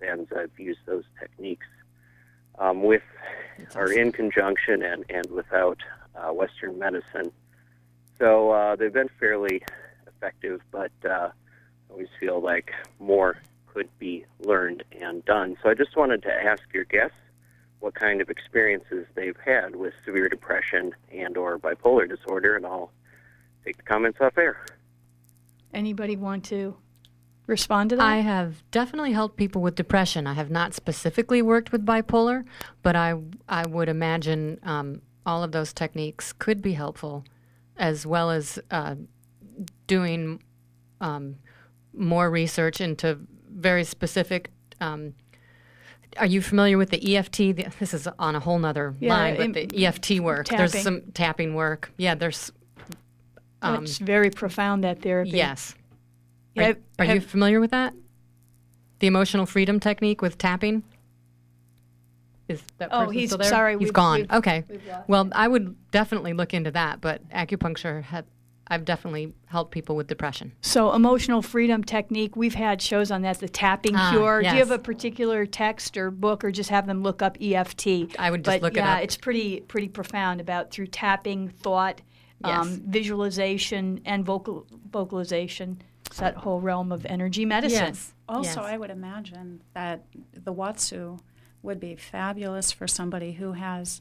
[0.00, 1.66] and I've used those techniques
[2.58, 3.02] um, with
[3.74, 5.78] or in conjunction and, and without
[6.18, 7.32] uh, Western medicine.
[8.18, 9.62] So uh, they've been fairly
[10.06, 15.56] effective, but uh, I always feel like more could be learned and done.
[15.62, 17.16] So I just wanted to ask your guests
[17.80, 22.90] what kind of experiences they've had with severe depression and or bipolar disorder, and I'll
[23.64, 24.64] take the comments off air.
[25.72, 26.76] Anybody want to
[27.46, 28.04] respond to that?
[28.04, 30.26] I have definitely helped people with depression.
[30.26, 32.44] I have not specifically worked with bipolar,
[32.82, 33.14] but I
[33.48, 37.22] I would imagine um, all of those techniques could be helpful,
[37.76, 38.94] as well as uh,
[39.86, 40.42] doing
[41.02, 41.36] um,
[41.92, 43.18] more research into
[43.50, 44.50] very specific.
[44.80, 45.12] Um,
[46.16, 47.36] are you familiar with the EFT?
[47.36, 50.48] The- This is on a whole nother Yeah, line, but the EFT work.
[50.48, 51.92] There's some tapping work.
[51.98, 52.50] Yeah, there's.
[53.60, 55.30] Um, That's very profound, that therapy.
[55.30, 55.74] yes.
[56.56, 57.92] Are, have- are you familiar with that?
[59.00, 60.84] The emotional freedom technique with tapping?
[62.48, 63.48] Is that Oh, person he's- still there?
[63.50, 64.20] sorry, He's we've- gone.
[64.22, 64.64] we've- okay.
[64.68, 68.24] we've lost Well, I would definitely look into that, but acupuncture had
[68.70, 70.52] I've definitely helped people with depression.
[70.60, 74.42] So, emotional freedom technique, we've had shows on that, the tapping Ah, cure.
[74.42, 78.14] Do you have a particular text or book, or just have them look up EFT?
[78.18, 79.02] I would just but look it yeah, up.
[79.04, 82.02] it's pretty pretty profound about through tapping, thought,
[82.44, 85.80] um, visualization, and vocal vocalization.
[86.06, 87.94] It's that whole realm of energy medicine.
[88.28, 88.56] Also, Yes.
[88.58, 91.18] I would imagine that the Watsu
[91.68, 94.00] would be fabulous for somebody who has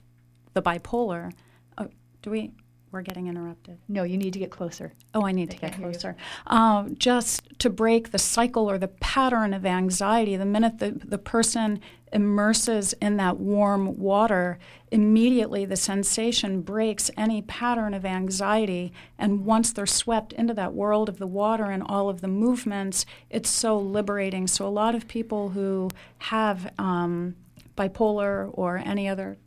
[0.54, 1.34] the bipolar.
[1.78, 1.90] Oh,
[2.24, 2.54] do we?
[2.92, 3.78] We're getting interrupted.
[3.90, 4.94] No, you need to get closer.
[5.14, 6.16] Oh, I need to get closer.
[6.48, 11.18] Um, just to break the cycle or the pattern of anxiety, the minute the, the
[11.18, 11.82] person
[12.14, 14.58] immerses in that warm water,
[14.90, 18.94] immediately the sensation breaks any pattern of anxiety.
[19.20, 23.06] And once they're swept into that world of the water and all of the movements,
[23.30, 24.48] it's so liberating.
[24.48, 25.90] So, a lot of people who
[26.20, 27.36] have um,
[27.78, 29.38] bipolar or any other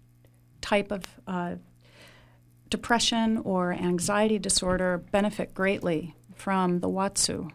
[0.60, 1.56] type of uh,
[2.70, 7.50] depression or anxiety disorder benefit greatly from the Watsu.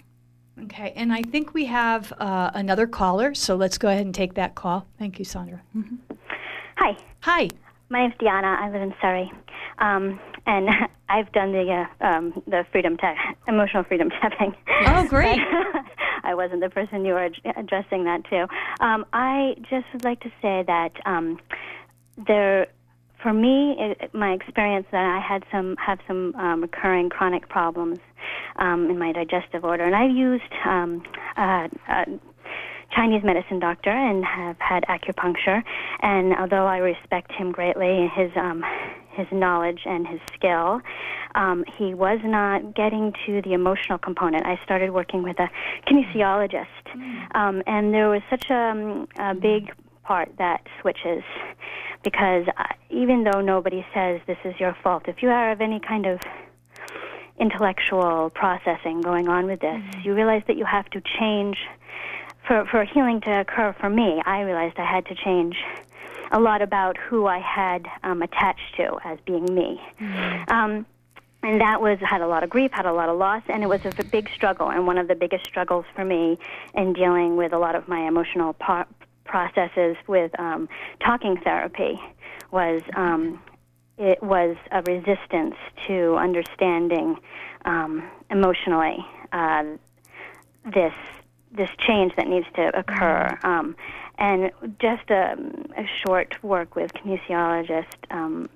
[0.63, 4.35] Okay, and I think we have uh, another caller, so let's go ahead and take
[4.35, 4.85] that call.
[4.99, 5.61] Thank you, Sandra.
[6.77, 7.49] Hi, Hi.
[7.89, 8.57] My name's Diana.
[8.59, 9.31] I live in Surry,
[9.77, 10.69] um, and
[11.09, 13.15] I've done the uh, um, the freedom ta-
[13.47, 14.55] emotional freedom tapping.
[14.87, 15.39] Oh, great.
[16.23, 18.47] I wasn't the person you were ad- addressing that to.
[18.83, 21.39] Um, I just would like to say that um,
[22.25, 22.67] there,
[23.21, 27.99] for me, it, my experience that I had some have some um, recurring chronic problems
[28.55, 31.03] um, in my digestive order, and I've used um,
[31.37, 32.05] uh, uh,
[32.95, 35.63] Chinese medicine doctor and have had acupuncture.
[36.01, 38.63] And although I respect him greatly, his um,
[39.11, 40.81] his knowledge and his skill,
[41.35, 44.45] um, he was not getting to the emotional component.
[44.45, 45.49] I started working with a
[45.87, 49.73] kinesiologist, um, and there was such a, um, a big
[50.03, 51.23] part that switches
[52.03, 56.05] because uh, even though nobody says this is your fault, if you have any kind
[56.05, 56.19] of
[57.39, 61.57] intellectual processing going on with this, you realize that you have to change
[62.47, 65.55] for for healing to occur for me, I realized I had to change
[66.31, 69.81] a lot about who I had um, attached to as being me.
[70.47, 70.85] Um,
[71.43, 73.67] and that was had a lot of grief, had a lot of loss, and it
[73.67, 74.69] was a big struggle.
[74.69, 76.39] And one of the biggest struggles for me
[76.73, 78.85] in dealing with a lot of my emotional po-
[79.25, 80.67] processes with um,
[80.99, 81.99] talking therapy
[82.51, 83.39] was um,
[83.97, 85.55] it was a resistance
[85.87, 87.17] to understanding
[87.65, 89.63] um, emotionally uh,
[90.73, 90.93] this
[91.55, 93.37] this change that needs to occur.
[93.43, 93.75] Um,
[94.17, 95.35] and just a,
[95.77, 98.49] a short work with kinesiologist um,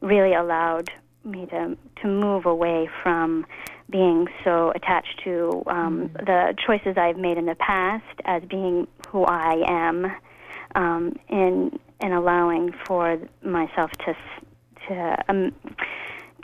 [0.00, 0.90] really allowed
[1.24, 3.46] me to to move away from
[3.90, 6.26] being so attached to um, mm.
[6.26, 10.12] the choices I've made in the past as being who I am,
[10.74, 14.16] um, in in allowing for myself to
[14.88, 15.52] to um,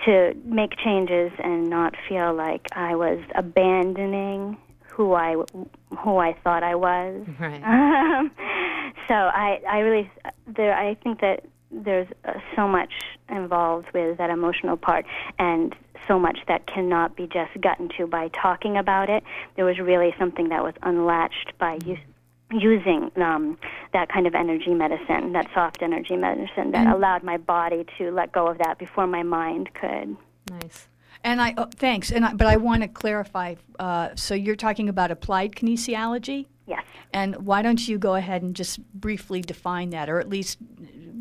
[0.05, 4.57] to make changes and not feel like I was abandoning
[4.93, 5.37] who I
[5.99, 7.27] who I thought I was.
[7.41, 8.31] Right.
[9.09, 10.11] so I I really
[10.47, 12.93] there I think that there's uh, so much
[13.29, 15.07] involved with that emotional part
[15.39, 15.75] and
[16.07, 19.23] so much that cannot be just gotten to by talking about it.
[19.57, 21.99] There was really something that was unlatched by use,
[22.51, 23.57] using um,
[23.93, 26.95] that kind of energy medicine, that soft energy medicine that mm.
[26.95, 30.17] allowed my body to let go of that before my mind could.
[30.51, 30.89] Nice.
[31.25, 32.11] And I oh, thanks.
[32.11, 33.55] And I, but I want to clarify.
[33.79, 36.47] Uh, so you're talking about applied kinesiology.
[36.67, 36.85] Yes.
[37.13, 40.59] And why don't you go ahead and just briefly define that, or at least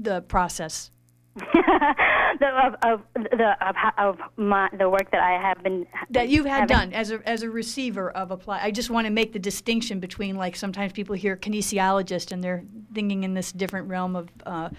[0.01, 0.91] the process?
[1.35, 6.45] the, of, of the of, of my, the work that I have been that you've
[6.45, 6.89] had having.
[6.89, 8.59] done as a as a receiver of apply.
[8.61, 12.65] I just want to make the distinction between like sometimes people hear kinesiologist and they're
[12.93, 14.29] thinking in this different realm of.
[14.45, 14.69] Uh,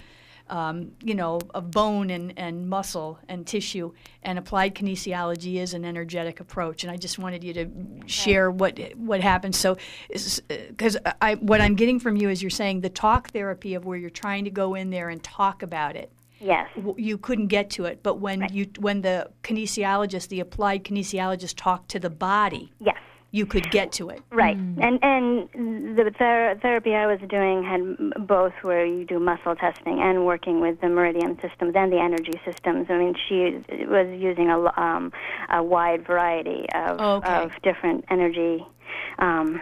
[0.48, 5.84] um, you know, of bone and, and muscle and tissue, and applied kinesiology is an
[5.84, 6.84] energetic approach.
[6.84, 7.70] And I just wanted you to
[8.06, 9.58] share what what happens.
[9.58, 9.76] So,
[10.08, 13.96] because I what I'm getting from you is you're saying the talk therapy of where
[13.96, 16.12] you're trying to go in there and talk about it
[16.42, 16.68] Yes.
[16.96, 18.52] You couldn't get to it, but when right.
[18.52, 22.72] you when the kinesiologist, the applied kinesiologist talked to the body.
[22.80, 22.98] Yes.
[23.32, 24.22] You could get to it.
[24.30, 24.56] Right.
[24.56, 24.82] Mm.
[24.82, 30.00] And and the ther- therapy I was doing had both where you do muscle testing
[30.00, 32.86] and working with the meridian systems and the energy systems.
[32.88, 35.12] I mean, she was using a um,
[35.50, 37.42] a wide variety of okay.
[37.42, 38.64] of different energy
[39.18, 39.60] um,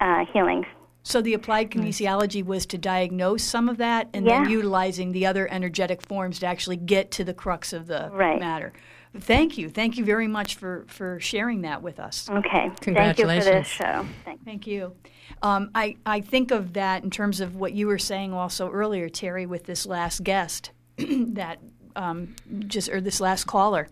[0.00, 0.66] uh, healings
[1.02, 4.42] so the applied kinesiology was to diagnose some of that and yeah.
[4.42, 8.38] then utilizing the other energetic forms to actually get to the crux of the right.
[8.38, 8.72] matter.
[9.18, 9.68] Thank you.
[9.68, 12.28] Thank you very much for, for sharing that with us.
[12.30, 12.70] Okay.
[12.80, 12.96] Congratulations.
[12.96, 14.06] Thank you for this show.
[14.24, 14.94] Thank, Thank you.
[15.42, 19.08] Um, I, I think of that in terms of what you were saying also earlier,
[19.08, 21.58] Terry, with this last guest that
[21.96, 22.36] um,
[22.68, 23.88] just, or this last caller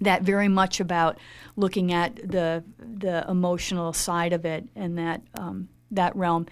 [0.00, 1.18] that very much about
[1.56, 6.46] looking at the the emotional side of it and that um, that realm.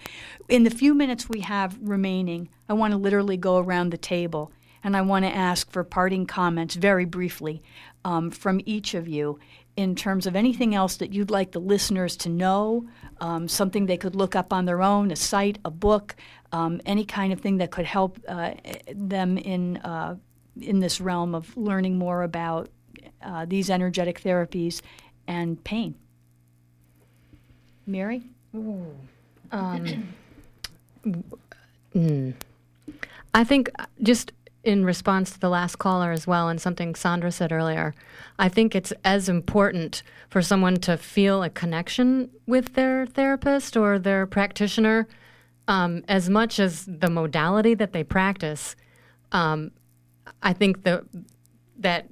[0.47, 4.51] In the few minutes we have remaining, I want to literally go around the table
[4.83, 7.61] and I want to ask for parting comments very briefly
[8.05, 9.39] um, from each of you
[9.77, 12.87] in terms of anything else that you'd like the listeners to know,
[13.19, 16.15] um, something they could look up on their own, a site, a book,
[16.51, 18.53] um, any kind of thing that could help uh,
[18.93, 20.15] them in uh,
[20.59, 22.69] in this realm of learning more about
[23.21, 24.81] uh, these energetic therapies
[25.27, 25.95] and pain.
[27.87, 28.23] Mary.
[28.55, 28.85] Ooh.
[29.51, 30.13] Um,
[31.95, 32.33] mm.
[33.33, 33.69] I think
[34.03, 34.33] just
[34.63, 37.95] in response to the last caller as well, and something Sandra said earlier,
[38.37, 43.97] I think it's as important for someone to feel a connection with their therapist or
[43.97, 45.07] their practitioner
[45.67, 48.75] um, as much as the modality that they practice.
[49.31, 49.71] Um,
[50.43, 51.05] I think the,
[51.79, 52.07] that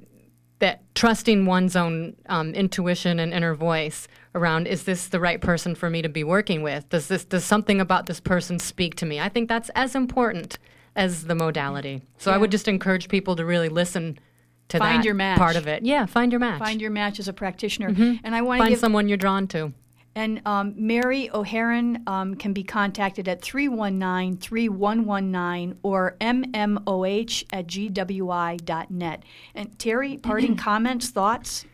[0.59, 5.73] that trusting one's own um, intuition and inner voice around is this the right person
[5.73, 9.05] for me to be working with does this does something about this person speak to
[9.05, 10.59] me i think that's as important
[10.99, 12.35] as the modality so yeah.
[12.35, 14.19] i would just encourage people to really listen
[14.67, 15.37] to find that your match.
[15.37, 18.15] part of it yeah find your match find your match as a practitioner mm-hmm.
[18.23, 19.73] and i want to find give, someone you're drawn to
[20.15, 29.23] and um, Mary O'Haron um, can be contacted at 319 3119 or mmoh at gwi.net.
[29.55, 31.65] And Terry, parting comments, thoughts?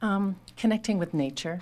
[0.00, 1.60] Um, connecting with nature.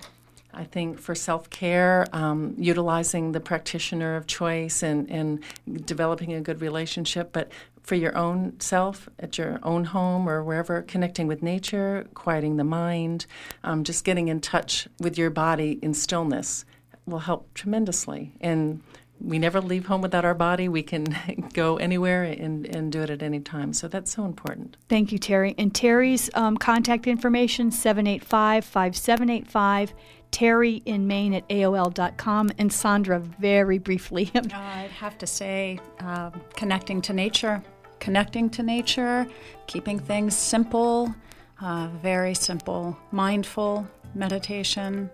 [0.53, 5.43] I think for self care, um, utilizing the practitioner of choice and, and
[5.85, 7.51] developing a good relationship, but
[7.83, 12.63] for your own self at your own home or wherever, connecting with nature, quieting the
[12.63, 13.25] mind,
[13.63, 16.65] um, just getting in touch with your body in stillness
[17.05, 18.31] will help tremendously.
[18.39, 18.81] And
[19.19, 20.67] we never leave home without our body.
[20.67, 21.05] We can
[21.53, 23.73] go anywhere and, and do it at any time.
[23.73, 24.77] So that's so important.
[24.89, 25.55] Thank you, Terry.
[25.57, 29.93] And Terry's um, contact information 785 5785.
[30.31, 32.51] Terry in Maine at AOL.com.
[32.57, 34.31] And Sandra, very briefly.
[34.35, 37.61] uh, I'd have to say uh, connecting to nature,
[37.99, 39.27] connecting to nature,
[39.67, 41.13] keeping things simple,
[41.61, 45.09] uh, very simple, mindful meditation,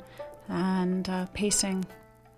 [0.48, 1.86] and uh, pacing,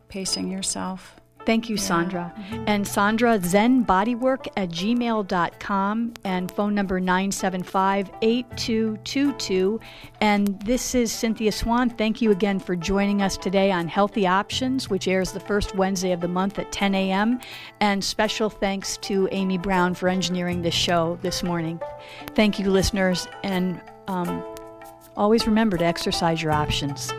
[0.08, 1.19] pacing yourself.
[1.50, 2.32] Thank you, Sandra.
[2.68, 9.80] And Sandra, zenbodywork at gmail.com and phone number 975 8222.
[10.22, 11.90] And this is Cynthia Swan.
[11.90, 16.12] Thank you again for joining us today on Healthy Options, which airs the first Wednesday
[16.12, 17.40] of the month at 10 a.m.
[17.80, 21.82] And special thanks to Amy Brown for engineering this show this morning.
[22.36, 23.28] Thank you, listeners.
[23.44, 24.46] And um,
[25.18, 27.12] always remember to exercise your options.